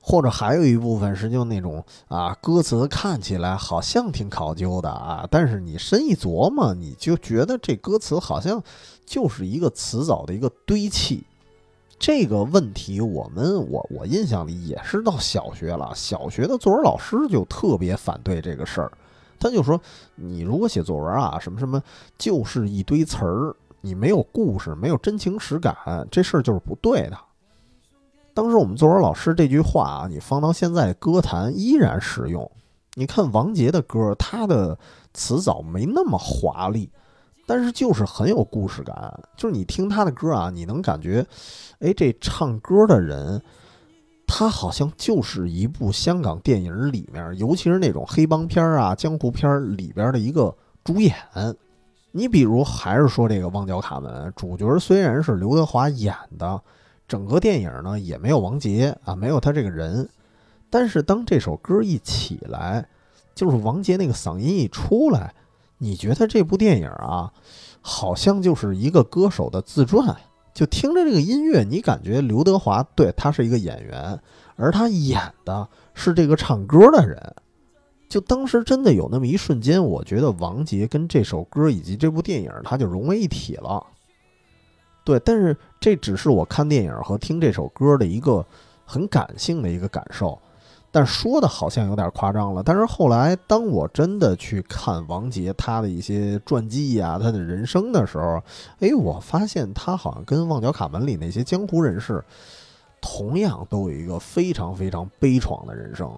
[0.00, 8.62] 或者还有一部分是就那种啊，歌词看起来好像挺考究的啊，但是你深一琢磨，你就觉得这歌词好像
[9.04, 11.22] 就是一个词藻的一个堆砌。
[11.98, 15.92] 这个问题，我们我我印象里也是到小学了。
[15.94, 18.90] 小学的作文老师就特别反对这个事儿，
[19.38, 19.80] 他就说
[20.16, 21.82] ：“你如果写作文啊，什么什么
[22.18, 25.76] 就是一堆词儿，你没有故事，没有真情实感，
[26.10, 27.18] 这事儿就是不对的。”
[28.34, 32.50] 当时我们作文老师这句话啊，你放到现在歌坛依然适用。
[32.94, 34.78] 你看王杰的歌，他的
[35.12, 36.90] 词藻没那么华丽。
[37.46, 41.22] 但是就是很有故事感，就是你听他的歌啊，你能感觉，
[41.78, 43.38] 哎，这唱歌的人，
[44.26, 51.14] 他好像就是一部香港电影里面，尤其是那种黑帮片啊、江湖片里边的一个主演。
[52.12, 56.60] 你比如还是说这个《旺角卡门》，主角虽然是刘德华演的，
[57.08, 60.08] 整个电影呢也没有王杰啊，没有他这个人，
[60.70, 62.86] 但是当这首歌一起来，
[63.34, 65.34] 就是王杰那个嗓音一出来。
[65.78, 67.32] 你觉得这部电影啊，
[67.80, 70.16] 好像就是一个歌手的自传，
[70.54, 74.18] 就听着这个音乐，你感觉刘德华对他是一个演员，
[74.54, 77.34] 而他演的是这个唱歌的人。
[78.08, 83.84] 就当时真的有那么一瞬间，我觉得王杰跟这首歌以及这部电影，他就融为一体了。
[85.04, 88.46] 对，但是这只是我看电影和听这首歌的一个
[88.84, 90.38] 很感性的一个感受。
[90.94, 92.62] 但说的好像有点夸张了。
[92.62, 98.40] 但是后来，当我真的去看王杰他的一些传记呀，他的人生的时候，
[98.78, 102.24] 哎，我发现他好像跟《旺角卡门》里那些江湖人士，
[103.00, 106.08] 同样都有一个非常非常悲怆的人生。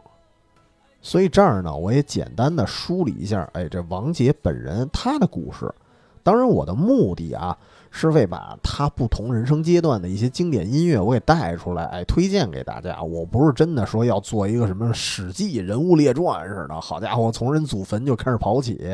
[1.00, 5.74] 所以这儿呢，我也简单的梳理一下，哎，这王杰本人他的故事，
[6.22, 7.56] 当然，我的目的啊，
[7.98, 13.02] 是为把他不同人生阶段的一些经典音乐我给带出来，哎，推荐给大家。
[13.02, 18.86] 我不是真的说要做一个什么《史记》人物列传似的，好家伙，从人祖坟就开始跑起。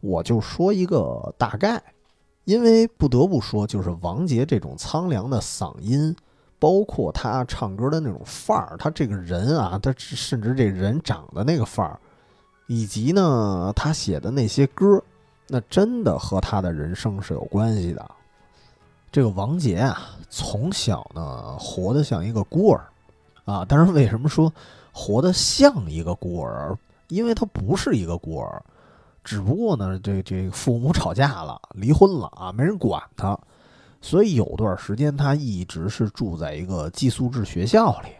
[0.00, 1.80] 我就说一个大概，
[2.44, 6.16] 因为不得不说，就是王杰这种苍凉的嗓音。
[6.58, 11.98] 包括他唱歌的那种范儿，他这个人啊，他甚至这人长的那个范儿，
[12.66, 15.02] 以及呢，他写的那些歌，
[15.48, 18.10] 那真的和他的人生是有关系的。
[19.12, 22.84] 这个王杰啊，从小呢活得像一个孤儿
[23.44, 24.52] 啊，但是为什么说
[24.92, 26.76] 活得像一个孤儿？
[27.08, 28.62] 因为他不是一个孤儿，
[29.24, 33.36] 只不过呢，这这父母吵架了，离婚了啊，没人管他。
[34.00, 38.10] 所以有段时间，他一直是住在一个寄宿制学校里。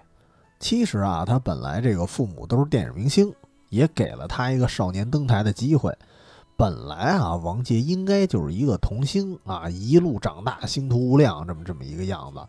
[0.58, 3.32] 其实啊，他本来这个父母都是电影明星，
[3.68, 5.96] 也给了他一个少年登台的机会。
[6.60, 12.40] 本来啊，王杰应该就是一个童星啊，一路长大，星途无量，这么这么一个样子。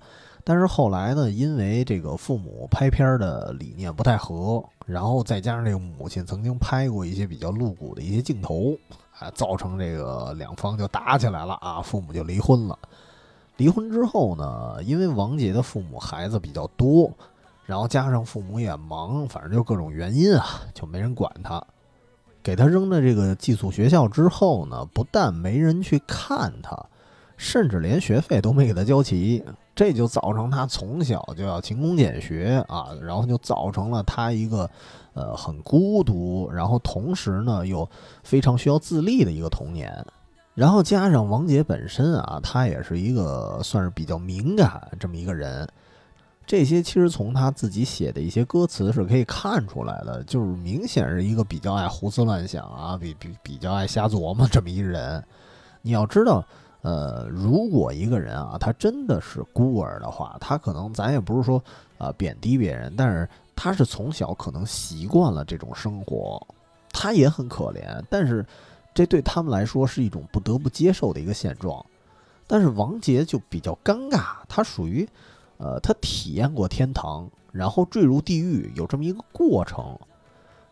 [0.44, 8.76] 但是后来呢，因为这个父母拍片的理念不太合，然后再加上这个母亲曾经拍过一些比较露骨的一些镜头，
[9.18, 12.78] 啊，造成这个两方就打起来了啊，父母就离婚了。
[13.56, 17.10] 离婚之后呢，因为王杰的父母孩子比较多，
[17.66, 21.64] 然后加上父母也忙，反正就各种原因啊，就没人管他。
[22.44, 26.78] 给他扔到这个寄宿学校之后呢，不但没人去看他，
[27.38, 29.44] 甚至连学费都没给他交齐，
[29.76, 34.70] 这就造成他从小就要勤工俭学啊，然后就造成了他一个
[35.14, 37.88] 呃很孤独，然后同时呢又
[38.24, 40.06] 非常需要自立的一个童年。
[40.54, 45.68] 然后加上王杰本身啊，他也是一个算是比较敏感这么一个人，
[46.52, 55.24] 这些其实从他自己写的一些歌词是可以看出来的，就是明显是一个比较爱胡思乱想啊，比比比较爱瞎琢磨这么一人。
[55.82, 56.44] 你要知道，
[56.82, 61.64] 呃，如果一个人啊，他真的是孤儿的话，他可能咱也不是说
[61.98, 66.46] 啊贬低别人，但是他是从小可能习惯了这种生活，
[66.92, 68.46] 他也很可怜，但是。
[68.94, 71.86] 这对他们来说是一种不得不接受的一个现状，
[72.46, 75.08] 但是王杰就比较尴尬，他属于，
[75.62, 79.96] 呃，他体验过天堂，然后坠入地狱，有这么一个过程。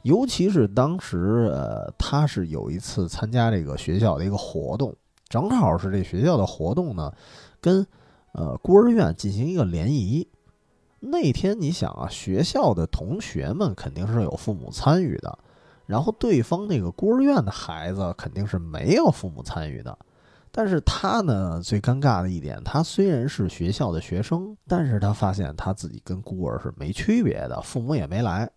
[0.01, 4.95] 尤其是当时，呃，他是有一次参加这个学校的一个活动，
[5.27, 7.13] 正好是这学校的活动呢，
[7.61, 7.85] 跟
[8.31, 10.27] 呃孤儿院进行一个联谊。
[10.99, 15.37] 那天你想啊，学校的同学们肯定是有父母参与的。
[15.85, 19.95] 然后对方那个孤儿院的孩子肯定是没有父母参与的，
[20.51, 28.49] 但是他呢最尴尬的一点，他虽然是学校的学生，但是他发现他自己跟孤儿是没区别的，父母也没来。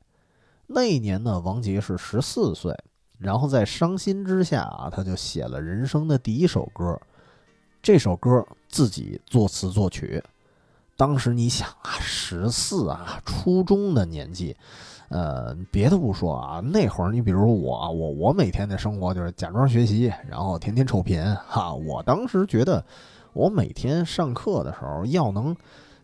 [0.67, 2.75] 那一年呢，王杰是十四岁，
[3.19, 6.99] 然后在伤心之下啊，他就写了人生的第一首歌，
[7.83, 10.23] 这首歌自己作词作曲。
[10.97, 14.57] 当时你想啊，十四啊，初中的年纪。
[15.13, 21.71] 呃，别的不说啊，那会儿你比如我，我我每天的生活就是假装学习，然后天天臭贫哈。
[21.75, 22.83] 我当时觉得，
[23.35, 25.55] 我每天上课的时候要能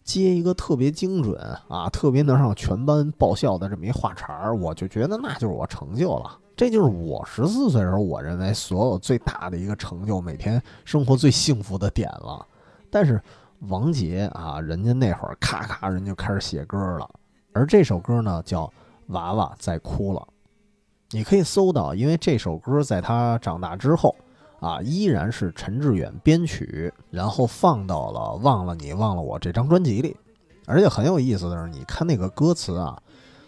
[0.04, 6.38] 接一个特别精准啊，特别能让全班爆笑的这么一话茬儿，我就觉得那就是我成就了。
[6.54, 12.46] 这就是我十四岁的时候我认为所有最大的一个成就，每天生活最幸福的点了。
[12.90, 13.18] 但是
[13.68, 17.08] 王杰啊，人家那会儿咔咔人就开始写歌了，
[17.54, 18.70] 而这首歌呢叫。
[19.08, 20.26] 娃娃在哭了，
[21.10, 24.14] 你可以搜到，因为这首歌在他长大之后
[24.60, 30.16] 啊，依然是陈志远编曲，然后放到了《忘了你忘了我》这张专辑里。
[30.66, 33.00] 而且很有意思的是，你看那个歌词啊，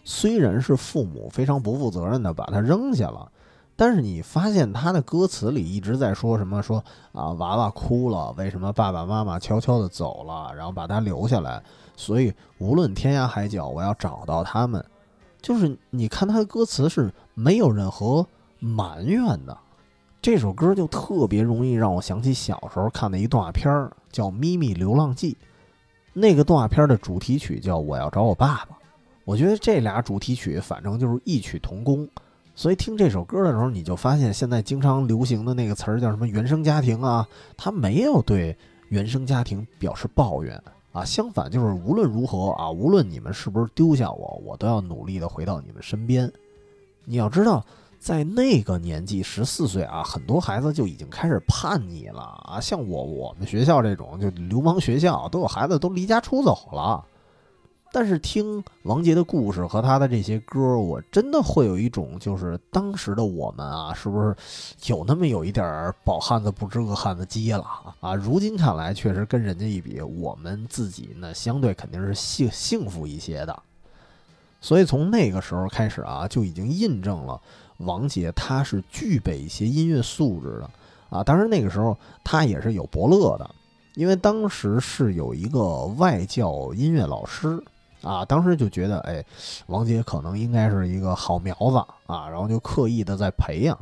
[0.04, 3.30] 虽然是父母非常不负责任的把他扔下了，
[3.76, 6.62] 但是你发现他的歌词里一直在说什么？
[6.62, 11.62] 说啊，娃娃哭了，为什么爸爸妈妈悄悄的走了，然后把他留下来？
[11.96, 14.82] 所以无论天涯海角，我要找到他们。
[15.40, 18.26] 就是你看他的歌词是没有任何
[18.58, 19.56] 埋怨的，
[20.20, 25.32] 这首歌就特别容易让我想起小时候看的一动画片儿，叫《咪咪流浪记》。
[26.12, 28.74] 那个动画片的主题曲叫《我要找我爸爸》。
[29.24, 32.08] 我觉得这俩主题曲反正就是异曲同工，
[32.54, 38.56] 所以听这首歌的时候，你就发现现在经常流行的那个词儿叫什么“原生家庭”啊，他没有对
[38.88, 40.60] 原生家庭表示抱怨。
[40.92, 46.30] 啊，相反就是无论如何啊，无论你们是不是丢下我，我都要努力的回到你们身边。
[47.04, 47.64] 你要知道，
[47.98, 52.60] 在那个年纪，十四岁啊，很多孩子就已经开始叛逆了啊。
[52.60, 57.04] 像我我们学校这种就流氓学校，都有孩子都离家出走了。
[57.92, 64.36] 但是听王杰的故事和他的这些歌，我真的会有一种，就是当时的我们啊，是不是
[64.86, 67.66] 有那么有一点儿饱汉子不知饿汉子饥了
[67.98, 68.14] 啊？
[68.14, 73.62] 如今看来，确实跟人家一比，我们自己呢，相对肯定是幸幸福一些的。
[74.60, 77.40] 所以从那个时候开始啊，就已经印证了
[77.78, 80.70] 王杰他是具备一些音乐素质的
[81.08, 81.24] 啊。
[81.24, 83.50] 当然那个时候他也是有伯乐的，
[83.94, 87.60] 因为当时是有一个外教音乐老师。
[88.02, 89.24] 啊，当时就觉得，哎，
[89.66, 91.76] 王杰可能应该是一个好苗子
[92.06, 93.78] 啊，然后就刻意的在培养。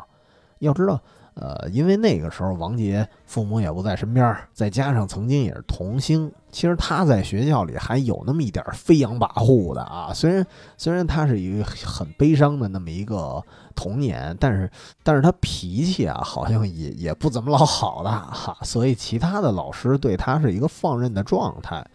[0.59, 1.01] 要知道，
[1.35, 10.13] 呃，因为那个时候王杰父母也不在身边，再加上曾经也是童星，其实他在学校里还有那么一点飞扬跋扈的啊。
[10.13, 10.45] 虽然
[10.77, 13.41] 虽然他是一个很悲伤的那么一个
[13.77, 14.69] 童年，但是
[15.05, 18.59] 但是他脾气啊，好像也也不怎么老好的哈。
[18.63, 21.87] 所以其他的老师对他是一个放任的状态。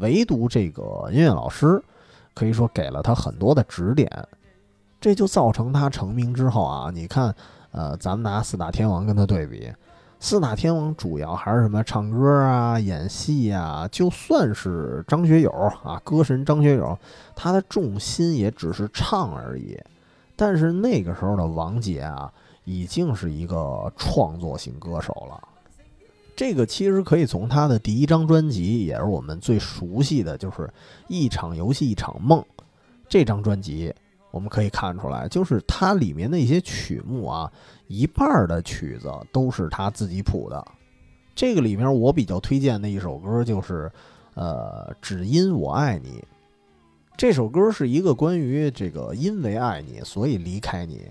[0.00, 1.82] 唯独这个音乐老师，
[2.34, 4.10] 可以说给了他很多的指点，
[5.00, 7.34] 这就造成他成名之后啊，你看，
[7.72, 9.72] 呃，咱们拿四大天王跟他对比，
[10.18, 15.50] 四大天王主要还是什么唱歌啊、演戏啊，就算是张学友
[15.82, 16.98] 啊，歌神张学友，
[17.34, 19.78] 他的重心也只是唱而已。
[20.36, 22.32] 但是那个时候的王杰啊，
[22.64, 25.48] 已经是一个创作型歌手了。
[26.40, 30.62] 这个其实可以从他的第一张专辑，也是我们最熟悉的，就是
[31.06, 32.40] 《一场游戏一场梦》
[33.10, 33.94] 这张专辑，
[34.30, 37.52] 我们可以看出来，就是它里面的一些曲目啊，
[37.88, 40.66] 一半的曲子都是他自己谱的。
[41.34, 43.92] 这个里面我比较推荐的一首歌就是，
[44.32, 46.08] 呃，《只因我爱你》。
[47.18, 51.02] 这首歌是一个关于这个因为爱你所以离开你，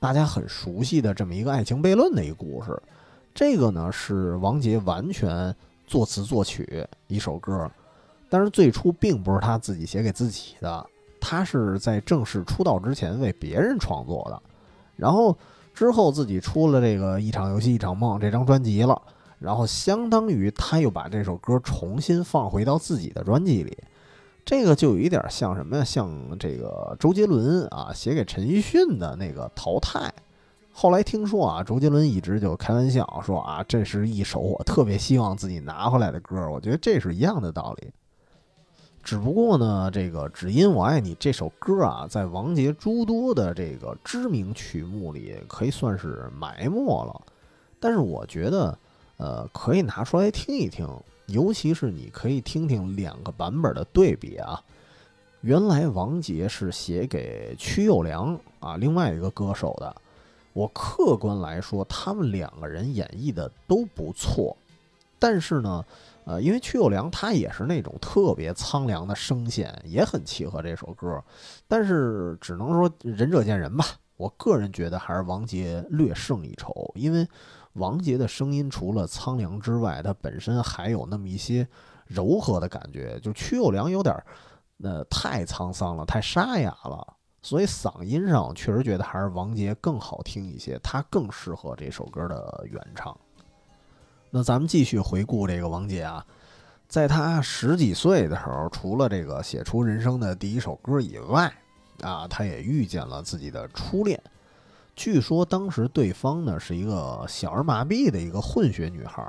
[0.00, 2.82] 大家很熟悉的这么一个爱情悖论的一个故事。
[3.38, 5.54] 这个呢是王杰完全
[5.86, 7.70] 作词作曲一首歌，
[8.28, 10.84] 但是最初并不是他自己写给自己的，
[11.20, 14.42] 他是在正式出道之前为别人创作的，
[14.96, 15.38] 然后
[15.72, 19.00] 之后自己出了这个一场游戏一场梦这张专辑了，
[19.38, 23.78] 然后相当于他又把这首歌重新放回到自己的专辑里，
[24.44, 25.84] 这个就有一点像什么呀？
[25.84, 30.12] 像这个周杰伦啊写给陈奕迅的那个淘汰。
[30.80, 36.48] 后来听说啊，周杰伦一直就开玩笑说啊，这是一首我特别希望自己拿回来的歌。
[36.48, 37.90] 我觉得这是一样的道理。
[39.02, 47.22] 只不过呢，这个《只因我爱你》这首歌啊，在王杰诸多的这个知名曲目里可以算是埋没了。
[47.80, 48.78] 但是我觉得，
[49.16, 50.88] 呃，可以拿出来听一听，
[51.26, 54.62] 尤其是你可以听听两个版本的对比啊。
[55.40, 59.92] 原来王杰是写给曲又良啊，另外一个歌手的。
[60.58, 64.56] 我客观来说，他们两个人演绎的都不错，
[65.16, 65.84] 但是呢，
[66.24, 71.22] 呃，因为曲友良他也是那种特别苍凉的声线，也很契合这首歌，
[71.68, 73.84] 但是只能说仁者见仁吧。
[74.16, 77.24] 我个人觉得还是王杰略胜一筹，因为
[77.74, 81.64] 王杰的声音除了苍凉之外，他本身还有那么一些
[82.04, 84.20] 柔和的感觉，就曲友良有点，
[84.82, 87.14] 呃，太沧桑了，太沙哑了。
[87.40, 93.16] 所以嗓音上确实觉得还是王杰更好听一些，他更适合这首歌的原唱。
[94.30, 96.24] 那咱们继续回顾这个王杰啊，
[96.86, 101.50] 在他十几岁的时候，除了这个写出人生的第一首歌以外，
[102.02, 104.20] 啊，他也遇见了自己的初恋。
[104.94, 109.22] 据说当时对方呢是一个小儿麻痹的一个混血女孩，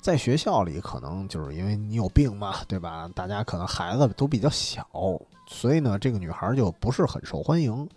[0.00, 3.10] 在学校里可能就是因为你有病嘛，对吧？
[3.14, 4.86] 大家可能孩子都比较小。
[5.46, 7.88] 所以呢，这个女孩就不是很受欢迎。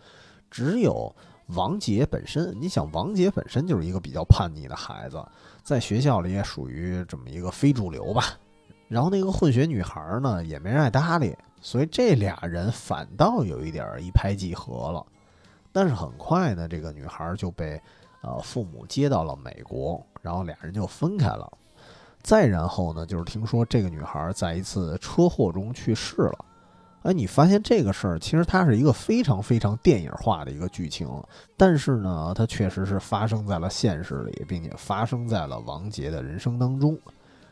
[0.49, 1.13] 只有
[1.47, 5.23] 王杰本身，你想，王杰本身就是一个比较叛逆的孩子，
[5.63, 8.37] 在学校里也属于这么一个非主流吧。
[8.87, 15.05] 然后那个混血女孩呢，也没人爱搭理，所以这俩人反倒有一点一拍即合了。
[15.71, 17.81] 但是很快呢，这个女孩就被
[18.21, 21.49] 呃父母接到了美国，然后俩人就分开了。
[22.23, 26.45] 再然后呢，就是听说这个女孩在一次车祸中去世了。
[27.03, 31.09] 哎，你发现这个事儿，其实它是一个非常非常电影化的一个剧情，
[31.57, 36.95] 但是呢，它确实是发生在了现实里，并且发生在了王杰的人生当中。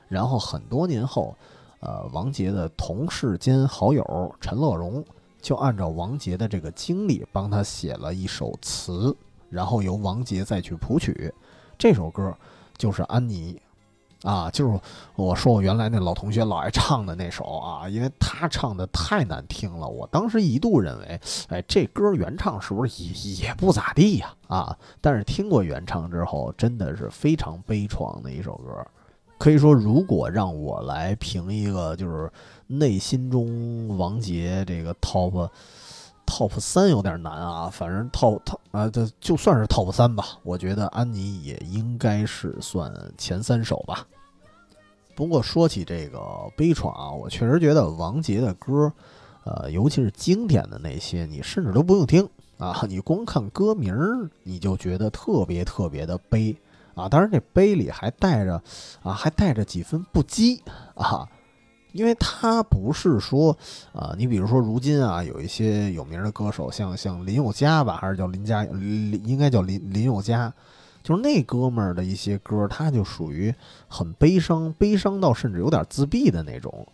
[0.07, 1.35] 然后很多年后，
[1.79, 5.03] 呃，王杰的同事兼好友陈乐融
[5.41, 9.15] 就按照王杰的这个经历，帮他写了一首词，
[9.49, 11.33] 然后由王杰再去谱曲。
[11.75, 12.31] 这首歌
[12.77, 13.53] 就是《安妮》。
[14.23, 14.79] 啊，就是
[15.15, 19.87] 我说我原来那老同学老爱唱的那首啊，因为他唱的太难听了。
[19.87, 24.33] 我当时一度认为，哎，这歌原唱是不是也也不咋地呀？
[24.47, 28.85] 啊，但是听过原唱之后，真的是非常悲怆的一首歌。
[29.37, 32.29] 可以说，如果让我来评一个就是
[32.67, 35.49] 内心中王杰这个 top
[36.29, 44.05] top 三有点难啊，反正 top top 啊，这就算是 top 三吧，我觉得安妮也应该是算前三首吧。
[45.15, 46.19] 不过说起这个
[46.55, 48.93] 悲怆啊，我确实觉得王杰的歌，
[49.43, 56.55] 呃，尤其是经典的那些，你甚至都不用听啊，你光看歌名，你就觉得特别特别的悲
[56.93, 57.09] 啊。
[57.09, 58.61] 当然，这悲里还带着
[59.03, 60.61] 啊，还带着几分不羁
[60.95, 61.27] 啊，
[61.91, 63.57] 因为他不是说
[63.93, 70.53] 啊，你比如说如今啊，有一些有名的歌手，像像林宥嘉吧，还是叫林嘉，应该叫林林宥嘉。
[71.01, 73.53] 就是那哥们儿的一些歌，他就属于
[73.87, 76.87] 很悲伤，悲伤到甚至有点自闭的那种。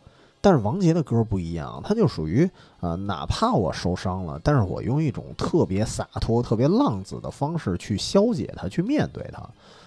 [0.46, 2.48] 但是王杰的歌不一样，他就属于
[2.80, 9.43] 呃，哪怕我受伤了，但是我用一种特别洒脱、特别浪子的方式去消解它，去面对它。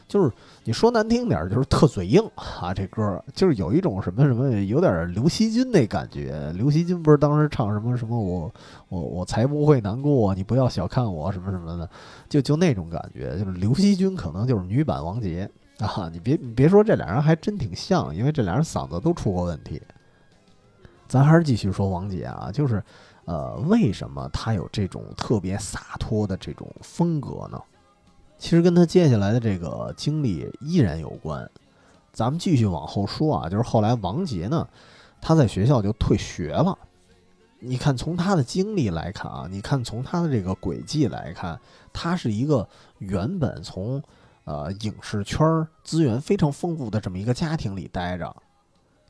[0.09, 0.29] 就是
[0.65, 2.75] 你说难听点，就是特嘴硬啊！
[2.75, 6.53] 这歌就是有一种什么什么，有点刘惜君那感觉。
[6.57, 8.53] 刘惜君不是当时唱什么什么我
[8.89, 11.89] 我我才不会难过，你不要小看我什么什么的，
[12.29, 13.39] 就就那种感觉。
[13.39, 15.49] 就是刘惜君可能就是女版王杰
[15.79, 16.11] 啊！
[16.13, 19.81] 你别你别说这俩人还真挺像，因为这俩人嗓子都出过问题。
[21.09, 22.85] 咱还是继续说王杰啊，就是
[23.25, 27.59] 呃，为什么他有这种特别洒脱的这种风格呢？
[28.39, 31.51] 其实跟他接下来的这个经历依然有关。
[32.13, 34.69] 咱们继续往后说啊，就是后来王杰呢，
[35.21, 36.77] 他在学校就退学了。
[37.61, 41.59] 你看从他的经历来看啊，你看从他的这个轨迹来看，
[41.93, 44.03] 他是一个原本从
[44.45, 48.35] 呃影视圈资源非常丰富的这么一个家庭里待着。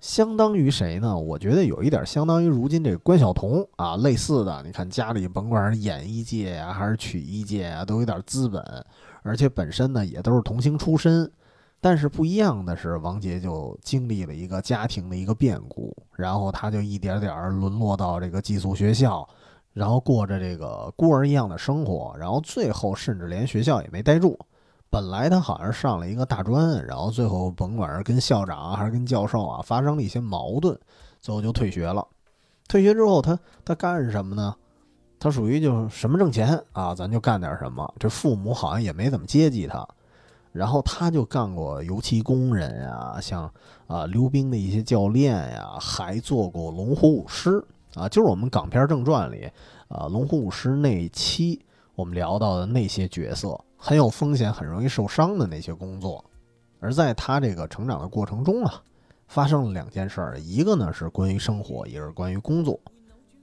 [0.01, 1.17] 相当于谁呢？
[1.17, 4.63] 我觉得有一点相当于如今这个关晓彤啊，类似的。
[4.63, 8.63] 你看家里甭管是演艺界呀，还是曲艺界啊，都有点资本，
[9.23, 11.31] 而且本身呢也都是童星出身。
[11.81, 19.29] 但是不一样的是，王杰就经历了一个家庭的一个变故，然后他就一点点儿沦落到这个寄宿学校，
[19.73, 24.39] 然后过着这个孤儿一样的生活，然后最后甚至连学校也没待住。
[24.91, 30.79] 本来他好像上了一个大专，然后最后甭管是跟校长还是跟教授啊发生了一些矛盾，
[31.21, 32.07] 最后就退学了。
[32.69, 34.55] 退学之后，他他干什么呢？
[35.21, 37.93] 他属于就是什么挣钱啊，咱就干点什么。
[37.99, 39.87] 这父母好像也没怎么接济他，
[40.53, 43.53] 然后他就干过油漆工人呀，像
[43.89, 47.63] 啊溜冰的一些教练呀，还做过龙虎舞狮
[47.95, 49.51] 啊，就是我们港片正传里
[49.89, 51.61] 啊龙虎舞狮那一期
[51.95, 53.59] 我们聊到的那些角色。
[53.79, 56.23] 很有风险、很容易受伤的那些工作，
[56.81, 58.83] 而在他这个成长的过程中啊，
[59.29, 62.79] 发生了两件事儿，一个呢是关于生活，一个是关于工作。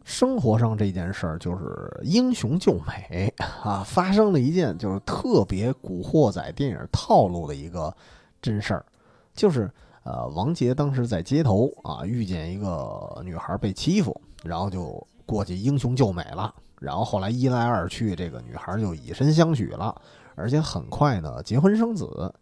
[0.03, 3.33] 生活上这件事儿就是英雄救美
[3.63, 7.91] 啊，发生了一件就是特别古惑仔电影套路的一个
[8.39, 8.86] 真事儿，
[9.33, 9.71] 就是
[10.03, 19.99] 呃，王杰当时在街头啊遇见一个女孩被欺负，然后就过去英雄救美了，然后后来一来二去，这个女孩就以身相许了。
[20.36, 22.33] 而且很快呢，结婚生子。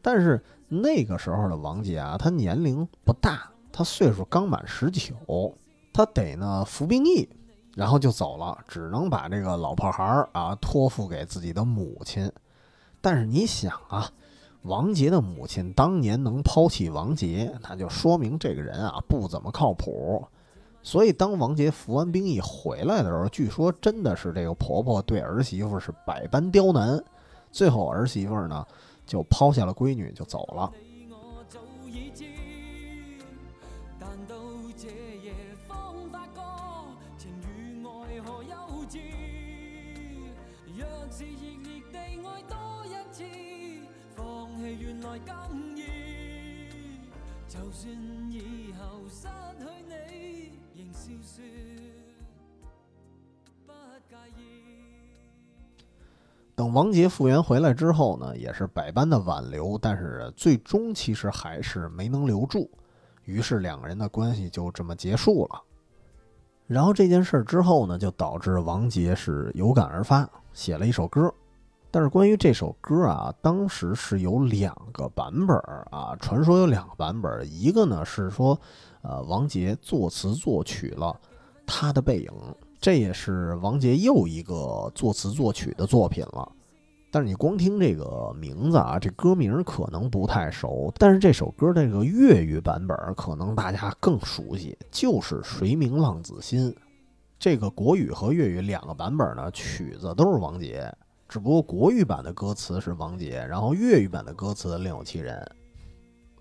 [0.00, 5.14] 但是那个时候的王杰啊，他年龄不大，他岁数刚满十九，
[5.92, 7.28] 他得呢服兵役，
[7.74, 12.30] 然后就走了，只能把这个老婆孩儿啊托付给自己的母亲。
[13.00, 14.10] 但是你想啊，
[14.62, 20.26] 王杰的母亲当年能抛弃王杰，那就说明这个人啊不怎么靠谱。
[20.82, 27.02] 所以当王杰服完兵役回来的时候，据说真的是这个婆婆对儿媳妇是百般刁难。
[27.54, 28.66] 最后儿媳妇呢，
[29.06, 30.72] 就抛下了闺女就走了。
[56.56, 62.70] 等王杰复原回来之后呢，也是百般的挽留，但是最终其实还是没能留住，
[63.24, 65.60] 于是两个人的关系就这么结束了。
[66.66, 71.32] 然后这件事之后呢，就导致王杰是有感而发，写了一首歌。
[71.90, 75.56] 但是关于这首歌啊，当时是有两个版本
[75.90, 78.58] 啊，传说有两个版本，一个呢是说，
[79.02, 81.14] 呃，王杰作词作曲了
[81.66, 82.30] 他的背影。
[82.84, 86.46] 这也是王杰又一个作词作曲的作品了，
[87.10, 90.92] 但是你光听这个名字啊，这歌名可能不太熟。
[90.98, 96.70] 但是这首歌这个粤语版本可能大家更熟悉，就是《谁明浪子心》。
[97.38, 100.94] 这个国语和粤语两个版本呢，曲子都是王杰，
[101.26, 105.42] 只不过国语版的歌词是王杰，然后粤语版的歌词另有其人。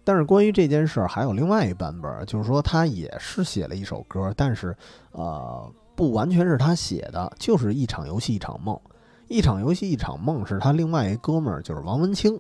[0.04, 4.76] 但是关于这件事儿还有另外一版本，就是说他也是写了一首歌，但是
[5.14, 8.80] 呃不完全是他写的，就是一场游戏一场梦，
[9.28, 12.40] 一场游戏一场梦是他另外一哥们儿就是王文清，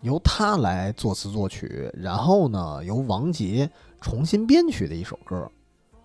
[0.00, 5.50] 由他来作词作曲，然后呢由王杰重新编曲的一首歌，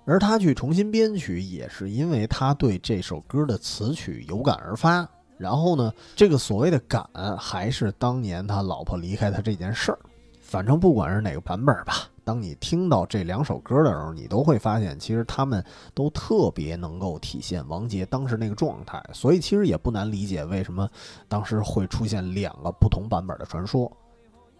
[0.06, 10.00] 而他去重新编曲也是因为他对这首歌的词曲有感而发，然后呢这个所谓的感还是当年他老婆离开他这件事儿。
[10.42, 15.66] 反正不管是哪个版本吧，当你听到这两首歌的时候，你都会发现，其实他们
[15.96, 19.04] 都特别能够体现王杰当时那个状态。
[19.14, 20.88] 所以其实也不难理解为什么
[21.28, 23.92] 当时会出现两个不同版本的传说。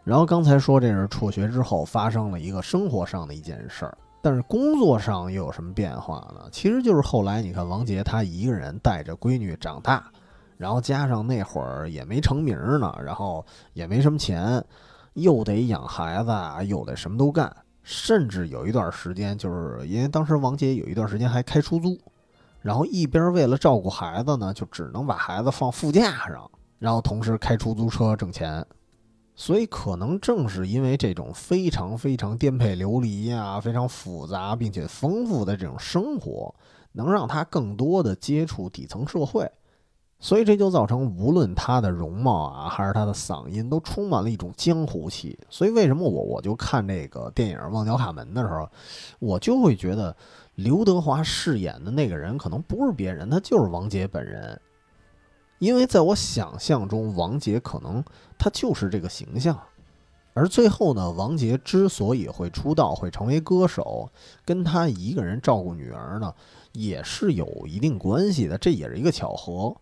[0.04, 6.50] 然后刚才说这是辍学之后发生了一个生活上的一件事儿，但是工作上又有什么变化呢？
[6.52, 10.12] 其实就是后来你看王杰他一个人带着闺女长大，
[10.58, 14.66] 然后加上那会儿也没成名呢，然后也没什么钱。
[15.20, 22.00] 又得养孩子啊，又得什么都干，甚至有一段时间，就是因为当时王杰有一段时间还开出租，
[22.62, 28.66] 然后一边为了照顾孩子呢，就只能把孩子放副驾上，然后同时开出租车挣钱。
[29.36, 36.54] 所以可能正是因为这种非常非常颠沛流离呀、非常复杂并且丰富的这种生活，
[36.92, 39.50] 能让他更多的接触底层社会。
[40.22, 45.40] 所以这就造成，无论他的容貌啊，还是他的嗓音，都充满了一种江湖气。
[45.50, 48.70] 所以为什么我我就看这个电影《旺角卡门》的时候，
[49.20, 50.14] 我就会觉得
[50.56, 54.60] 刘德华饰演的那个人可能不是别人，他就是王杰本人。
[55.60, 58.04] 因为在我想象中，王杰可能
[58.38, 59.58] 他就是这个形象。
[60.34, 64.10] 而最后呢，王杰之所以会出道，会成为歌手，
[64.44, 66.34] 跟他一个人照顾女儿呢，
[66.74, 68.58] 也是有一定关系的。
[68.58, 69.76] 这也是一个巧合。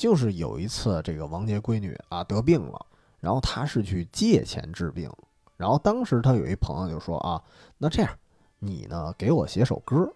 [0.00, 2.86] 就是有一次，这个王杰闺女啊得病了，
[3.20, 5.12] 然后他是去借钱治病，
[5.58, 7.38] 然后当时他有一朋友就说啊，
[7.76, 8.10] 那这样，
[8.58, 10.10] 你呢给我写首歌，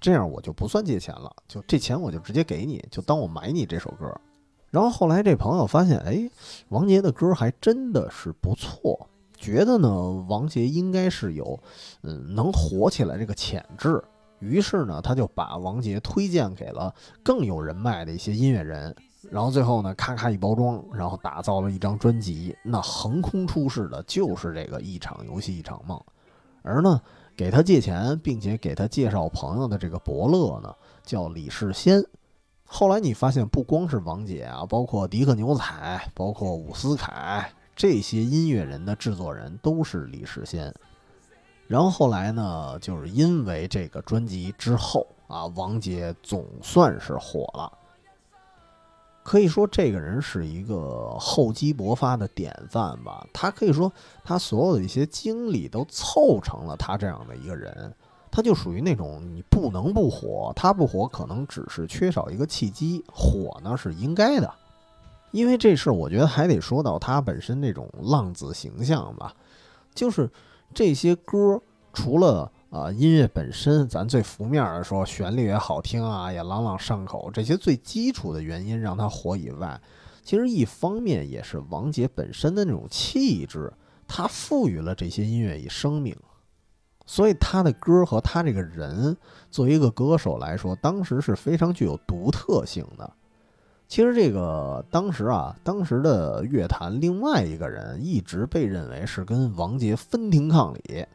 [0.00, 4.10] 这样我就不算借钱了，就这钱我就直接给你，就当我买你这首歌。
[4.70, 6.30] 然后后来这朋友发现，哎，
[6.70, 9.06] 王杰的歌还真的是不错，
[9.36, 11.60] 觉得呢王杰应该是有
[12.00, 14.02] 嗯能火起来这个潜质，
[14.38, 18.96] 于是呢他就把王杰推荐给了更有人脉的一些音乐人。
[19.30, 22.56] 然后最后呢，咔咔一包装，然后打造了一张专辑。
[22.64, 26.00] 那横空出世的就是这个一场游戏一场梦。
[26.62, 27.00] 而呢，
[27.36, 32.02] 给他借钱并且给他介绍朋友的这个伯乐呢，叫李世先。
[32.64, 35.64] 后来你发现，不光是王杰啊，包括迪克牛仔，
[36.14, 40.74] 包括伍思凯这些音乐人的制作人都是李世先。
[41.68, 47.72] 然后后来呢，就是因为这个专辑之后啊，王杰总算是火了。
[49.26, 53.26] 可以说，这个人是一个厚积薄发的典范吧。
[53.32, 57.92] 他可以说，他所有的一些经历都凑成了他这样的一个人。
[58.30, 64.48] 他就属于那种你不能不火，他不火可能只是缺少一个契机，火呢是应该的。
[65.32, 69.34] 因为这事，我觉得还得说到他本身那种浪子形象吧。
[69.92, 70.30] 就是
[70.72, 71.60] 这些歌，
[71.92, 72.48] 除了。
[72.68, 79.80] 啊，音乐本身，咱最浮面的说，旋律也好听啊，也朗朗上口，这些最基础的原因让他火以外，
[80.22, 83.72] 其实一方面也是王杰本身的那种气质，
[84.08, 86.14] 他赋予了这些音乐以生命，
[87.06, 89.16] 所以他的歌和他这个人
[89.48, 93.10] 作为一个歌手来说，当时是非常具有独特性的。
[93.86, 101.06] 其实这个当时啊，当时的乐坛另外一个人一直被认为是跟王杰分庭抗礼。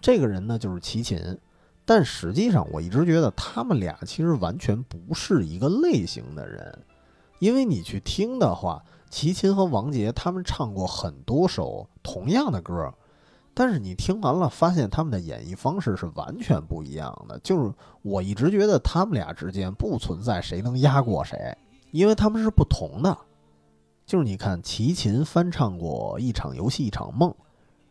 [0.00, 1.38] 这个人呢，就是齐秦，
[1.84, 6.78] 但实际上我一直觉得他们俩其实完全不是一个类型的人，
[7.38, 12.92] 因为你去听的话，齐秦和王杰他们唱过很多首同样的歌，
[13.52, 17.38] 但是你听完了发现他们的演绎方式是完全不一样的。
[17.40, 17.72] 就是
[18.02, 21.56] 我一直觉得他们俩之间不存在谁能压过谁，
[21.90, 23.16] 因为他们是不同的。
[24.06, 27.34] 就是你看，齐秦翻唱过一场游戏一场梦。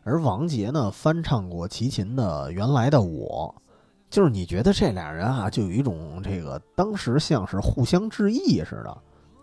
[0.02, 3.54] 而王杰呢，翻唱过齐秦的《原来的我》，
[4.08, 8.98] 就是你觉得这俩人啊，就有一种这个当时像是互相致意似的，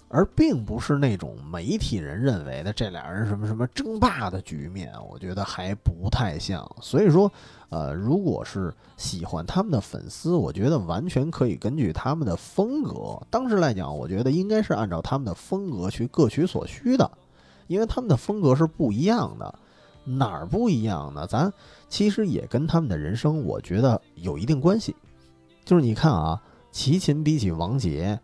[0.10, 6.68] 而并不是那种媒体人认为的这俩人什么什么争霸的局面，我觉得还不太像。
[6.82, 7.32] 所以说，
[7.70, 17.10] 呃，如果是喜欢他们的粉丝，我觉得完全可以根据他们的风格，当时来讲，我觉得应该是按照他们的风格去各取所需的，
[17.68, 19.60] 因为他们的风格是不一样的。
[20.08, 21.28] 哪儿不一样呢？
[21.28, 21.52] 咱
[21.90, 24.96] 其实也跟他们的人生，我觉得有一定关系。
[25.66, 26.42] 就是你看啊，
[26.72, 28.18] 齐秦比起王杰，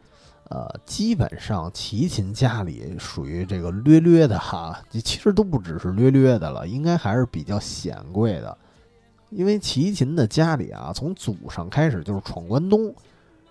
[0.49, 8.57] 呃，基本上齐秦家里属于这个略略的哈，其实都不只是略略的了，应该还是比较显贵的。
[9.29, 12.93] 因为齐秦的家里啊，从祖上开始就是闯关东，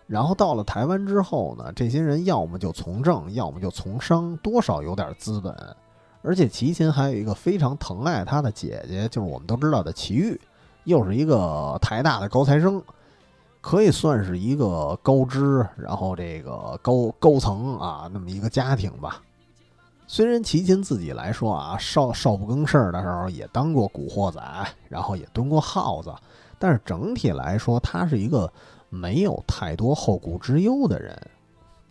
[0.06, 5.54] 然后到了台湾之后呢，这些人要么就从政，要么就从商，多少有点资本。
[6.22, 10.40] 而且齐秦还有一个非常疼爱他的姐姐，就是我们都知道的齐豫，
[10.84, 12.82] 又是一个台大的高材生，
[13.60, 19.20] 可以算是一个高知，然后这个高高层啊那么一个家庭吧。
[20.06, 24.40] 虽然齐秦自己来说啊，少少不更事儿的时候也当过古惑仔，
[24.88, 26.14] 然后也蹲过耗子，
[26.58, 28.52] 但是整体来说，他是一个
[28.90, 31.18] 没有太多后顾之忧的人。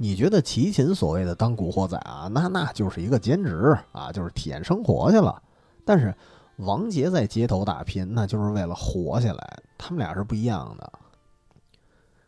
[0.02, 5.40] 你觉得齐秦所谓的当古惑仔啊，那那就是一个兼职啊，就是体验生活去了。
[5.86, 6.12] 但是
[6.56, 9.58] 王杰在街头打拼，那就是为了活下来。
[9.78, 10.92] 他们俩是不一样的。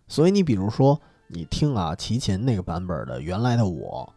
[0.08, 4.08] 所以你比如说，你听啊，齐秦那个版本的《原来的我》，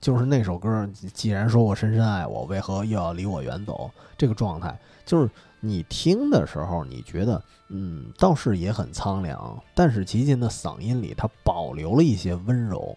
[0.00, 0.88] 就是那首歌。
[1.12, 3.90] 既然说我深深爱我，为何又要离我远走？
[4.16, 5.28] 这个状态，就是
[5.62, 7.42] 你听的时候，你觉得。
[7.74, 12.94] 嗯，倒是也很苍凉，但是齐秦的嗓音里他保留了一些温柔，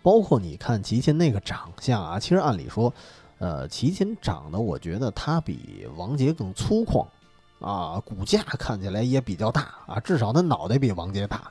[0.00, 2.94] 包括你看齐秦那个长相啊，其实按理说，
[3.38, 7.04] 呃，齐秦长得我觉得他比王杰更粗犷，
[7.58, 11.50] 啊，骨架看起来也比较大啊，至少他脑袋比王杰大，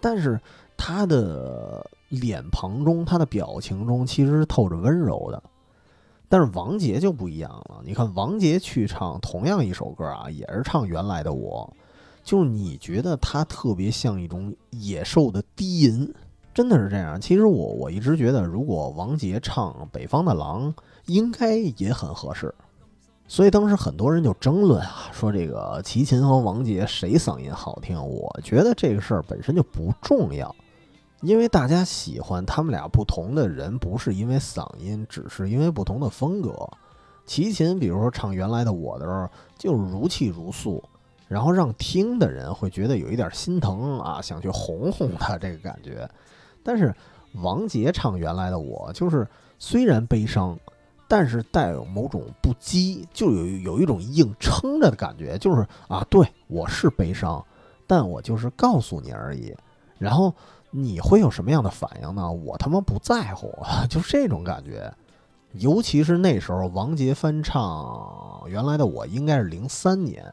[0.00, 0.40] 但是
[0.76, 5.40] 他的脸庞中，他的表情中其实是透着温柔的，
[6.30, 11.70] 但是王杰就不一样了，你看王杰去唱同样一首歌啊，也是唱原来的我。
[12.22, 16.14] 就是你觉得他特别像一种野兽的低吟，
[16.54, 17.20] 真的是这样。
[17.20, 20.72] 其实我我一直觉得，如果王杰唱《北方的狼》，
[21.06, 22.54] 应该也很合适。
[23.26, 28.00] 所以当时很多人就争论啊，说这个齐秦和王杰谁嗓音好听？
[28.00, 30.54] 我觉得这个事儿本身就不重要，
[31.20, 36.54] 因为大家喜欢他们俩不同的人，不是因为嗓音，只是因为不同的风格。
[37.26, 40.82] 齐秦比如说唱原来的我的时候，就是如泣如诉。
[41.28, 46.10] 然后让听的人会觉得有一点心疼啊，想去哄哄他这个感觉。
[46.64, 46.92] 但是
[47.34, 49.24] 王杰唱原来的我，就是
[49.56, 50.58] 虽然悲伤，
[51.06, 57.46] 但是带有某种不羁，就有有一种硬撑着的感觉，就是啊，对我是悲伤，
[57.86, 59.54] 但我就是告诉你而已。
[59.98, 60.34] 然后
[60.70, 62.30] 你会有什么样的反应呢？
[62.30, 63.52] 我他妈不在乎，
[63.90, 64.92] 就这种感觉。
[65.52, 70.24] 尤其是那时候王杰翻唱原来的我，应该是零三年。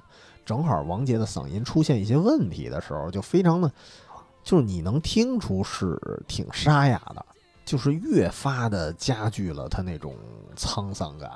[0.45, 3.69] 正好王杰的嗓音出现一些问题的时候，就非常的，
[4.43, 7.25] 就是你能听出是挺沙哑的，
[7.65, 10.15] 就是越发的加剧了他那种
[10.55, 11.31] 沧桑感。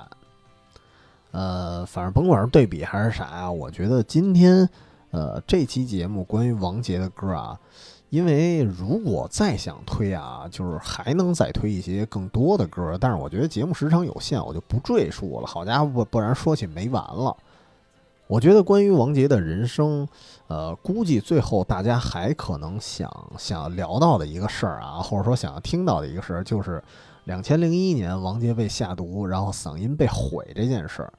[1.32, 4.70] 呃，反正甭管是对比还是啥呀，我觉得今天，
[5.10, 7.60] 呃，这期节目关于王杰的歌啊，
[8.12, 15.48] 因为如果再想推啊，就是还能再推一些更多的歌，但是我觉得节目时长有限，我就不赘述了。
[15.48, 17.36] 好家伙，不然说起没完了。
[18.28, 20.06] 我觉得关于王杰的人生，
[20.48, 26.84] 呃，估计最后大家还可能想想聊到的一个事儿啊，或者说想要听到的一个事儿，就是
[27.24, 31.14] 两千零一年王杰被下毒，然后嗓音被毁这件事儿。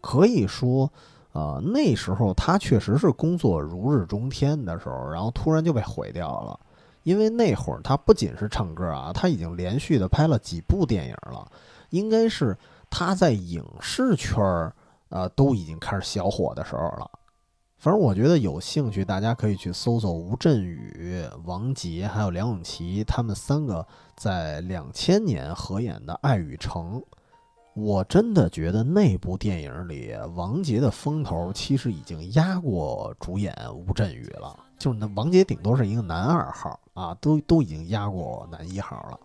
[0.00, 0.88] 可以说，
[1.36, 6.58] 呃，那时候他确实是工作如日中天的时候，然后突然就被毁掉了。
[7.02, 11.46] 因为那会儿他不仅是唱歌啊，他已经连续的拍了几部电影了，
[11.90, 12.56] 应该是
[12.88, 14.72] 他在影视圈儿。
[15.08, 17.08] 呃，都已经开始小火的时候了。
[17.78, 27.00] 反正我觉得有兴趣，大家可以去搜搜吴镇宇、王杰还有梁咏琪他们三个在两千年合演的《爱与诚》。
[27.76, 34.58] 我真的觉得那部电影里，王杰的风头其实已经压过主演吴镇宇了。
[34.78, 39.20] 就是那王杰顶多是一个男二号啊，都都已经压过男一号了。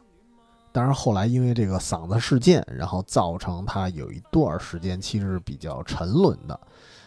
[0.73, 6.59] 当然，后来因为这个嗓子事件，然后造成他有一段时间其实是比较沉沦的。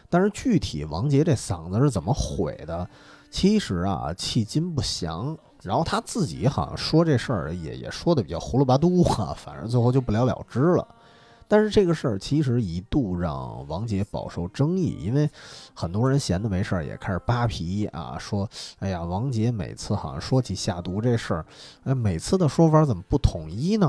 [0.09, 2.89] 但是具体王杰这嗓子是怎么毁的，
[3.31, 5.37] 其实啊，迄今不详。
[5.63, 10.89] 然后他自己好像说这事儿也也说的比较胡了吧嘟啊，反正最后就不了了之了。
[11.55, 15.31] 但是这个事儿其实一度让王杰饱受争议，因为
[15.73, 18.51] 很多人闲的没事儿也开始扒皮啊，说
[18.81, 21.47] ：“哎呀，王杰每次好像说起下毒这事儿，
[21.85, 23.89] 哎，每次的说法怎么不统一呢？”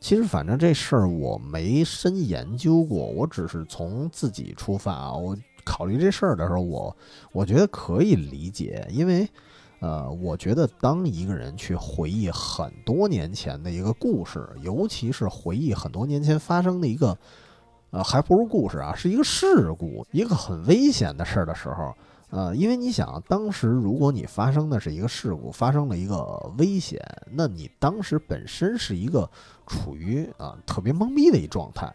[0.00, 6.96] 其实反正这事儿我没深研究过，我只是从自己出发啊，我考虑这事儿的时候，我
[7.32, 9.28] 我觉得可以理解，因为。
[9.80, 17.16] 呃，我觉得当一个人去回忆很多年前的一个故事，尤其是回忆很多年前发生的一个，
[17.90, 21.94] 呃，还不如故事啊，是一个事故，一个很危险的事儿的时候，
[22.28, 27.00] 呃，因为你想，当时如果你发生的是一个事故，发生了一个危险，
[27.32, 29.28] 那你当时本身是一个
[29.66, 31.90] 处于啊特别懵逼的一状态，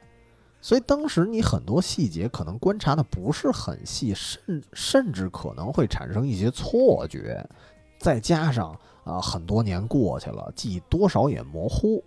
[0.60, 7.48] 所以当时你很多细节可能观察的不是很细，甚甚至可能会产生一些错觉，
[8.06, 12.04] 再加上啊很多年过去了，记忆多少也模糊。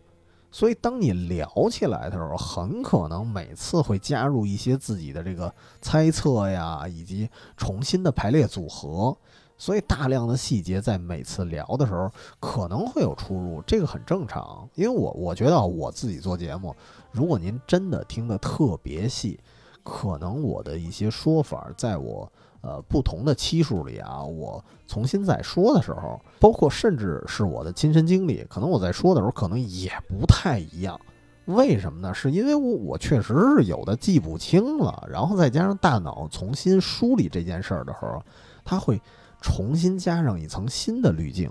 [0.49, 9.17] 所以，当你聊起来的时候，很可能每次会加入一些自己的这个猜测呀，以及重新的排列组合。
[9.57, 14.69] 所以，大量的细节在每次聊的时候可能会有出入，这个很正常。
[14.77, 16.73] 因为我我觉得我自己做节目，
[17.11, 19.41] 如果您真的听得特别细，
[19.83, 22.31] 可能我的一些说法，在我。
[22.69, 31.01] 呃，不同的期数里啊，我重新再说的时候，包括甚至是我的亲身经历，可能我在说的时候可能也不太一样。
[31.47, 32.13] 为什么呢？
[32.13, 38.23] 是因为我我确实是有的记不清了，然后再加上大脑重新梳理这件事儿的时候，
[38.67, 39.01] 它会
[39.41, 41.51] 重新加上一层新的滤镜。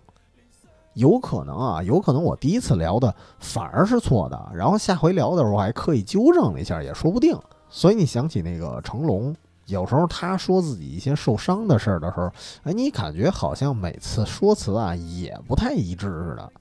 [0.94, 7.36] 有可能啊，有可能我第一次聊的反而是错的，然后下回聊的时候我还刻意纠正了一下，也说不定。
[7.68, 9.36] 所以你想起那个成龙。
[9.68, 12.32] 有时候他说自己一些受伤的事儿的时候，
[12.64, 16.52] 哎，你感觉好像每次说辞啊也不太一致似的。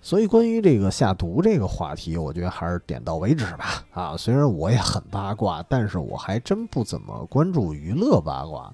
[0.00, 3.84] 所以关于这个下毒这个话题，我觉得还是点到为止吧。
[3.90, 8.72] 啊，虽然我也很八卦，但是我还真不怎么关注娱乐八卦，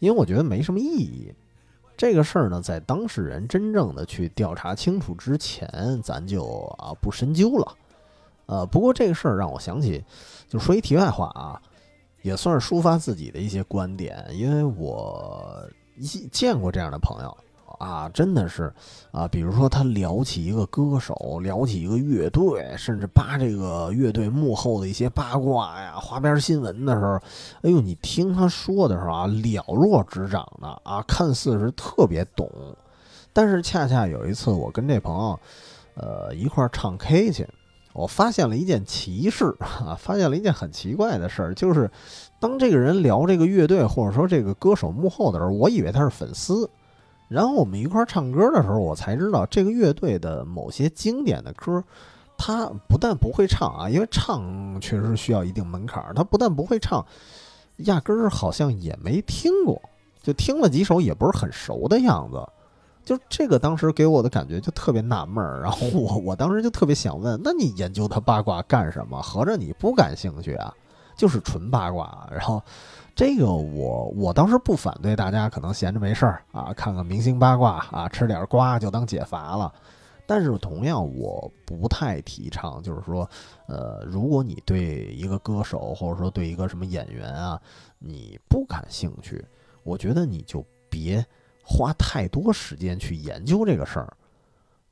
[0.00, 1.32] 因为我觉得没什么意义。
[1.96, 5.68] 这个事儿呢，在当事人真正的去调查清楚之前，
[6.02, 6.44] 咱就
[6.78, 7.72] 啊不深究了。
[8.46, 10.04] 呃，不过这个事儿让我想起，
[10.48, 11.62] 就说一题外话啊。
[12.26, 15.64] 也算是抒发自己的一些观点，因为我
[15.96, 17.36] 一见过这样的朋友
[17.78, 18.72] 啊，真的是
[19.12, 27.14] 啊，比如说他聊起一个歌手，聊起一个乐队，甚至扒这个乐队幕后的一些八卦呀、花边新闻的时候，
[27.62, 32.50] 哎呦，你听他说的时候啊，了若指掌的啊，看似是特别懂，
[33.32, 35.38] 但是恰恰有一次我跟这朋友，
[35.94, 37.48] 呃，一块儿唱 K 去。
[37.96, 41.90] 我发现了一件奇事 啊，发现了一件很奇怪的事儿，就是
[42.38, 46.68] 当这个人聊这个乐队或者说这个歌手幕后的时候，我以为他是粉丝，
[47.28, 51.82] 然后我们一块儿唱歌的时候，我才知道这个乐队的某些经典的歌，
[52.36, 57.04] 他不但不会唱啊，因为唱确实需要一定门槛儿，他不但不会唱，
[57.78, 59.80] 压根儿好像也没听过，
[60.22, 62.38] 就听了几首也不是很熟的样子。
[63.06, 69.22] 就这个当时给我的感觉就特别纳闷儿，然后我 我当时就特别想问，那你研究他八卦干什么？
[69.22, 70.74] 合着你不感兴趣啊？
[71.16, 72.28] 就是纯八卦。
[72.32, 72.60] 然后
[73.14, 79.72] 这个我我当时不反对大家可能闲着没事儿啊，看看明星八卦啊，吃点瓜就当解乏了。
[80.26, 83.30] 但是同样我不太提倡，就是说，
[83.68, 87.60] 呃，如果你对一个歌手或者说对一个什么演员啊，
[88.00, 89.42] 你不感兴趣，
[89.84, 91.24] 我觉得你就别。
[91.68, 94.16] 花太多时间去研究这个事儿，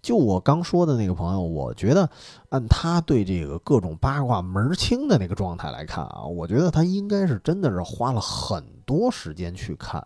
[0.02, 2.10] 就我刚说的那个朋友，我觉得
[2.48, 10.04] 按他对这个各种八卦门儿清的那个状态来看啊，我觉得他应该是真的是花了很多时间去看，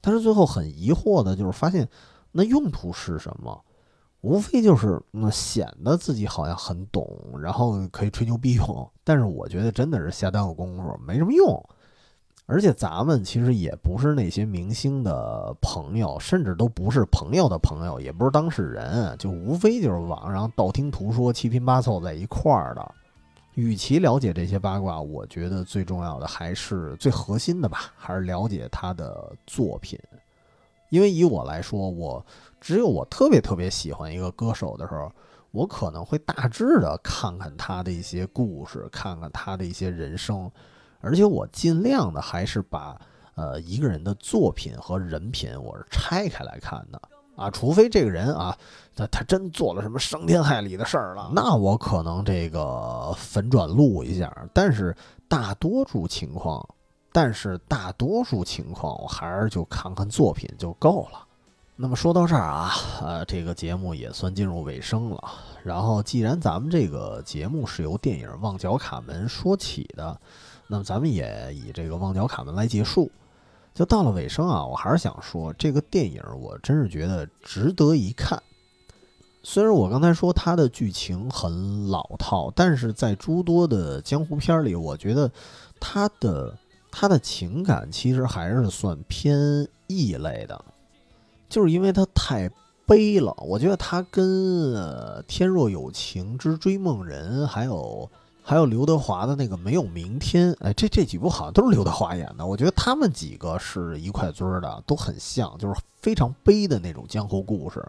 [0.00, 1.88] 但是最后很疑惑的就是发现
[2.30, 3.64] 那用途是什么？
[4.20, 7.06] 无非就是那显得自己好像很懂，
[7.42, 11.62] 然后可以吹牛逼用，但是我觉得真的是瞎耽误功夫，没什么用。
[12.46, 22.94] 而且咱们其实也不是那些明星的朋友，甚至都不是朋友的朋友，也不是当事人，就无非就是网上道听途说、七拼八凑在一块儿的。
[23.54, 29.98] 与其了解这些八卦，我觉得最重要的还是最核心的吧，还是了解他的作品。
[30.90, 32.24] 因为以我来说，我
[32.60, 35.10] 只有我特别特别喜欢一个歌手的时候，
[35.50, 40.50] 我可能会大致的看看他的一些故事，看看他的一些人生。
[41.04, 42.98] 而且我尽量的还是把
[43.34, 47.00] 呃一个人的作品和人品我是拆开来看的
[47.36, 48.56] 啊，除非这个人啊
[48.94, 54.32] 他他真做了什么伤天害理的事儿了，那我可能这个粉转录一下。
[54.52, 54.96] 但是
[55.26, 56.64] 大多数情况，
[57.12, 61.26] 但是大多数情况我还是就看看作品就够了。
[61.74, 62.70] 那么说到这儿啊，
[63.02, 65.32] 呃，这个节目也算进入尾声了。
[65.64, 70.16] 然后既然咱们这个节目是由电影《旺角卡门》说起的。
[70.66, 73.10] 那么咱们也以这个《旺角卡门》来结束，
[73.74, 74.64] 就到了尾声啊！
[74.64, 78.42] 我还是想说，这个电影我真是觉得值得一看。
[79.42, 85.30] 虽然我刚才说它的剧情很老套，但是在诸多的江湖片里，我觉得
[85.78, 86.56] 它的
[86.90, 90.64] 它的情感其实还是算偏异类的，
[91.50, 92.50] 就是因为它太
[92.86, 93.34] 悲了。
[93.38, 94.26] 我觉得它跟
[94.74, 98.10] 《呃天若有情之追梦人》还有。
[98.46, 102.44] 还有刘德华的那个《没有明天》，哎，这这几部好像都是刘德华演的。
[102.44, 107.82] 我觉得他们几个是一块堆儿的，都很像，就是非常悲的那种江湖故事。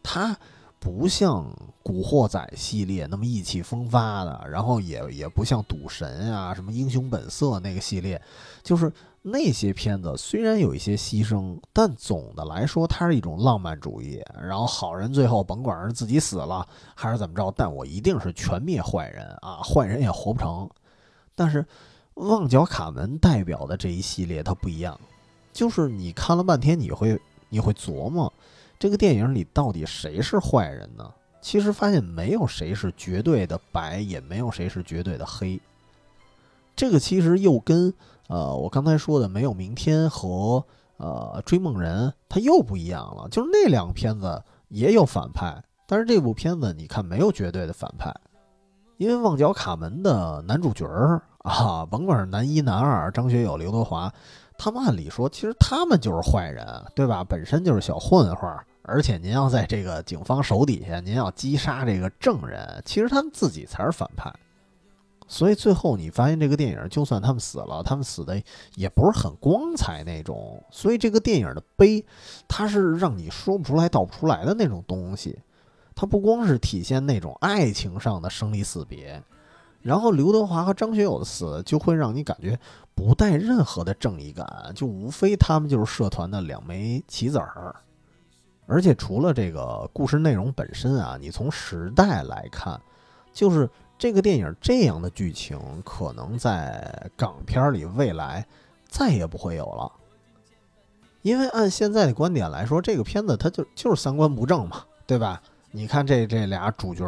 [0.00, 0.38] 他
[0.78, 1.44] 不像
[1.82, 8.22] 《古惑仔》系列那么意气风发的，然后也也不像《赌神》啊、什么《英雄本色》那个系列，
[8.62, 8.92] 就是
[9.22, 14.22] 那些片子虽然有一些牺牲，但总的来说它是一种浪漫主义。
[14.40, 20.68] 然后好人最后甭管是自己死了还是怎么着，但我一定是全灭坏人啊，坏人也活不成。
[21.34, 21.62] 但是
[22.14, 24.98] 《旺角卡门》代表的这一系列它不一样，
[25.52, 28.32] 就是你看了半天，你会你会琢磨。
[28.78, 31.12] 这个电影里到底谁是坏人呢？
[31.40, 35.60] 其实发现没有谁是绝对的白，也没有谁是绝对的黑。
[36.74, 37.92] 这个其实又跟
[38.28, 40.64] 呃我刚才说的《没有明天》和
[40.96, 43.28] 呃《追梦人》它又不一样了。
[43.30, 48.14] 就是那两个片子也有反派，但是这部片子你看没有绝对的反派，
[48.98, 54.12] 因为《旺角卡门》的男主角儿啊，甭管是男一、男二，张学友、刘德华。
[54.60, 57.22] 他们按理说，其实他们就是坏人，对吧？
[57.22, 58.52] 本身就是小混混，
[58.82, 64.30] 而且您要在这个警方手底下，您要击杀这个证人，其实他们自己才是反派。
[65.30, 68.42] 所以最后你发现，这个电影就算他们死了，他们死的
[68.76, 70.60] 也不是很光彩那种。
[70.70, 72.04] 所以这个电影的悲，
[72.48, 75.38] 它是让你说不出来、道不出来的那种东西。
[75.94, 79.22] 它不光是体现那种爱情上的生离死别。
[79.82, 82.58] 然后刘德华和张学友的死就会让你感觉
[82.94, 87.74] 不带任何的正义感，就无非他们就是社团的两枚棋子儿。
[88.66, 92.80] 而且除了这个故事内容本身啊，你从时代来看，
[93.32, 93.68] 就是
[93.98, 98.46] 这个电影这样的剧情，可能在港片里未来
[98.88, 99.92] 再也不会有了。
[101.22, 105.42] 因为按现在的观点来说，这个片子它就就是三观不正嘛，对吧？
[105.72, 107.04] 你看这这俩主角，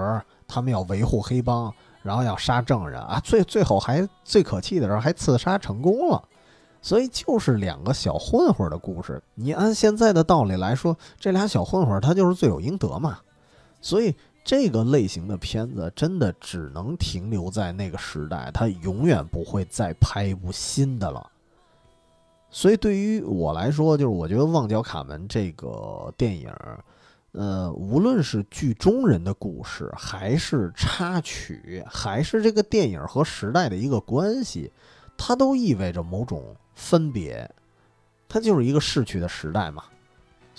[0.46, 1.72] 他们要维护黑帮。
[2.02, 6.24] 然后要杀证人啊，最最后还最可气的时候还刺杀成功了，
[6.80, 9.22] 所以就是两个小混混的故事。
[9.34, 13.18] 你按现在的道理来说，这俩小混混他就是罪有应得嘛。
[13.82, 21.30] 所以这个类型的片子真的只能停留在那个时代，它永远不会再拍一部新的了。
[22.50, 26.52] 所以对于我来说，就是我觉得《旺角卡门》这个电影。
[27.32, 34.72] 呃，无论是剧中人的故事，还是插曲，还是这个电影和时代的一个关系，
[35.16, 37.48] 它都意味着某种分别。
[38.28, 39.84] 它就是一个逝去的时代嘛。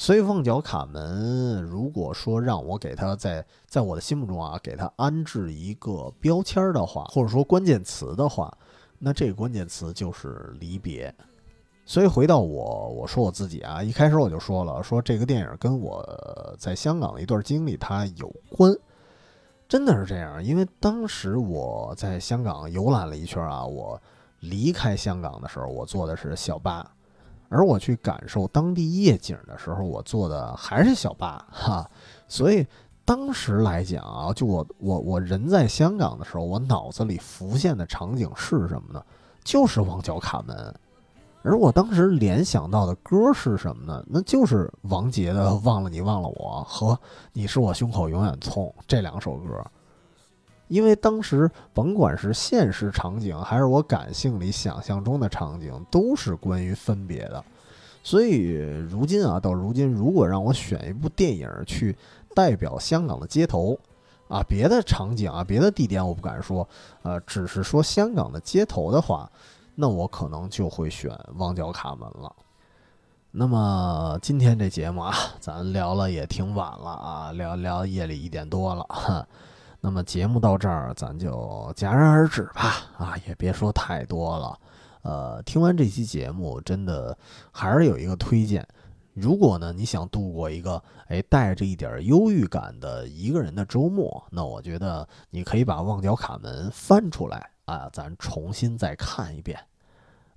[0.01, 8.51] 所以《旺角卡门》，如果说让我给它在在我的心目中啊，给它安置一个标签的话，或者说关键词的话，
[8.97, 11.13] 那这个关键词就是离别。
[11.85, 16.03] 所以回到我，我说我自己啊，一开始我就说了，说这个电影跟我
[16.57, 18.75] 在香港的一段经历它有关，
[19.69, 20.43] 真的是这样。
[20.43, 24.01] 因为当时我在香港游览了一圈啊，我
[24.39, 26.91] 离开香港的时候，我坐的是小巴，
[27.51, 31.85] 而我去感受当地夜景的时候，我坐的还是小巴哈。
[32.29, 32.65] 所以
[33.03, 39.03] 当时来讲啊，就我我我人在香港的时候，我脑子里浮现的场景是什么呢？
[39.43, 40.73] 就是旺角卡门。
[41.43, 44.05] 而我当时联想到的歌是什么呢？
[44.07, 46.93] 那就是王杰的《忘了你忘了我》和
[47.33, 49.65] 《你是我胸口永远痛》这两首歌。
[50.71, 57.43] 因为当时甭管是现实场景，还是我感性里想象中的场景，都是关于分别的。
[58.01, 58.53] 所以
[58.89, 61.93] 如今啊，到如今，如果让我选一部电影去
[62.33, 63.77] 代表香港的街头，
[64.29, 66.65] 啊，别的场景啊，别的地点我不敢说，
[67.03, 69.29] 呃，只是说香港的街头的话。
[69.75, 72.33] 那我可能就会选旺角卡门了。
[73.31, 79.27] 那么今天这节目啊，咱聊了也挺晚了啊，聊聊夜里一点多了。
[79.81, 82.87] 那么节目到这儿，咱就戛然而止吧。
[82.97, 84.59] 啊，也别说太多了。
[85.01, 87.17] 呃，听完这期节目，真的
[87.51, 88.65] 还是有一个推荐。
[89.13, 97.49] 如果呢你想度过一个哎带着一点忧郁感的一个人的周末，那我觉得你可以把旺角卡门翻出来。
[97.65, 99.59] 啊，咱重新再看一遍。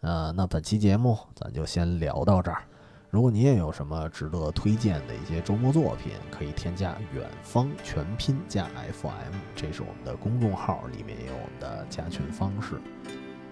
[0.00, 2.62] 呃，那本期节目咱就先聊到这儿。
[3.14, 8.64] 如果你也有什么值得推荐的一些周末作品，可以添加远方全拼加
[9.00, 12.74] FM，这是我们的公众号，里面也有我们的加群方式。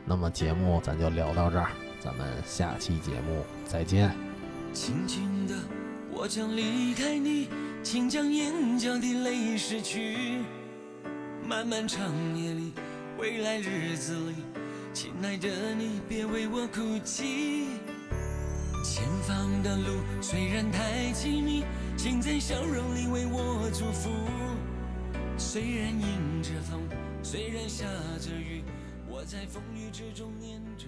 [0.04, 4.10] 那么节目咱就聊到这儿，咱们下期节目再见。
[4.72, 5.54] 轻轻的，
[6.10, 7.48] 我将离开你，
[7.84, 10.42] 请将眼角的泪拭去。
[11.46, 12.02] 漫漫长
[12.36, 12.72] 夜里。
[13.16, 14.34] 未来日子里，
[14.92, 17.78] 亲爱的你，别为我哭泣。
[18.82, 21.64] 前方的路虽然太凄迷，
[21.96, 24.10] 请在笑容里为我祝福。
[25.38, 26.80] 虽然迎着风，
[27.22, 27.86] 虽然下
[28.18, 28.64] 着雨，
[29.08, 30.86] 我在风雨之中念着。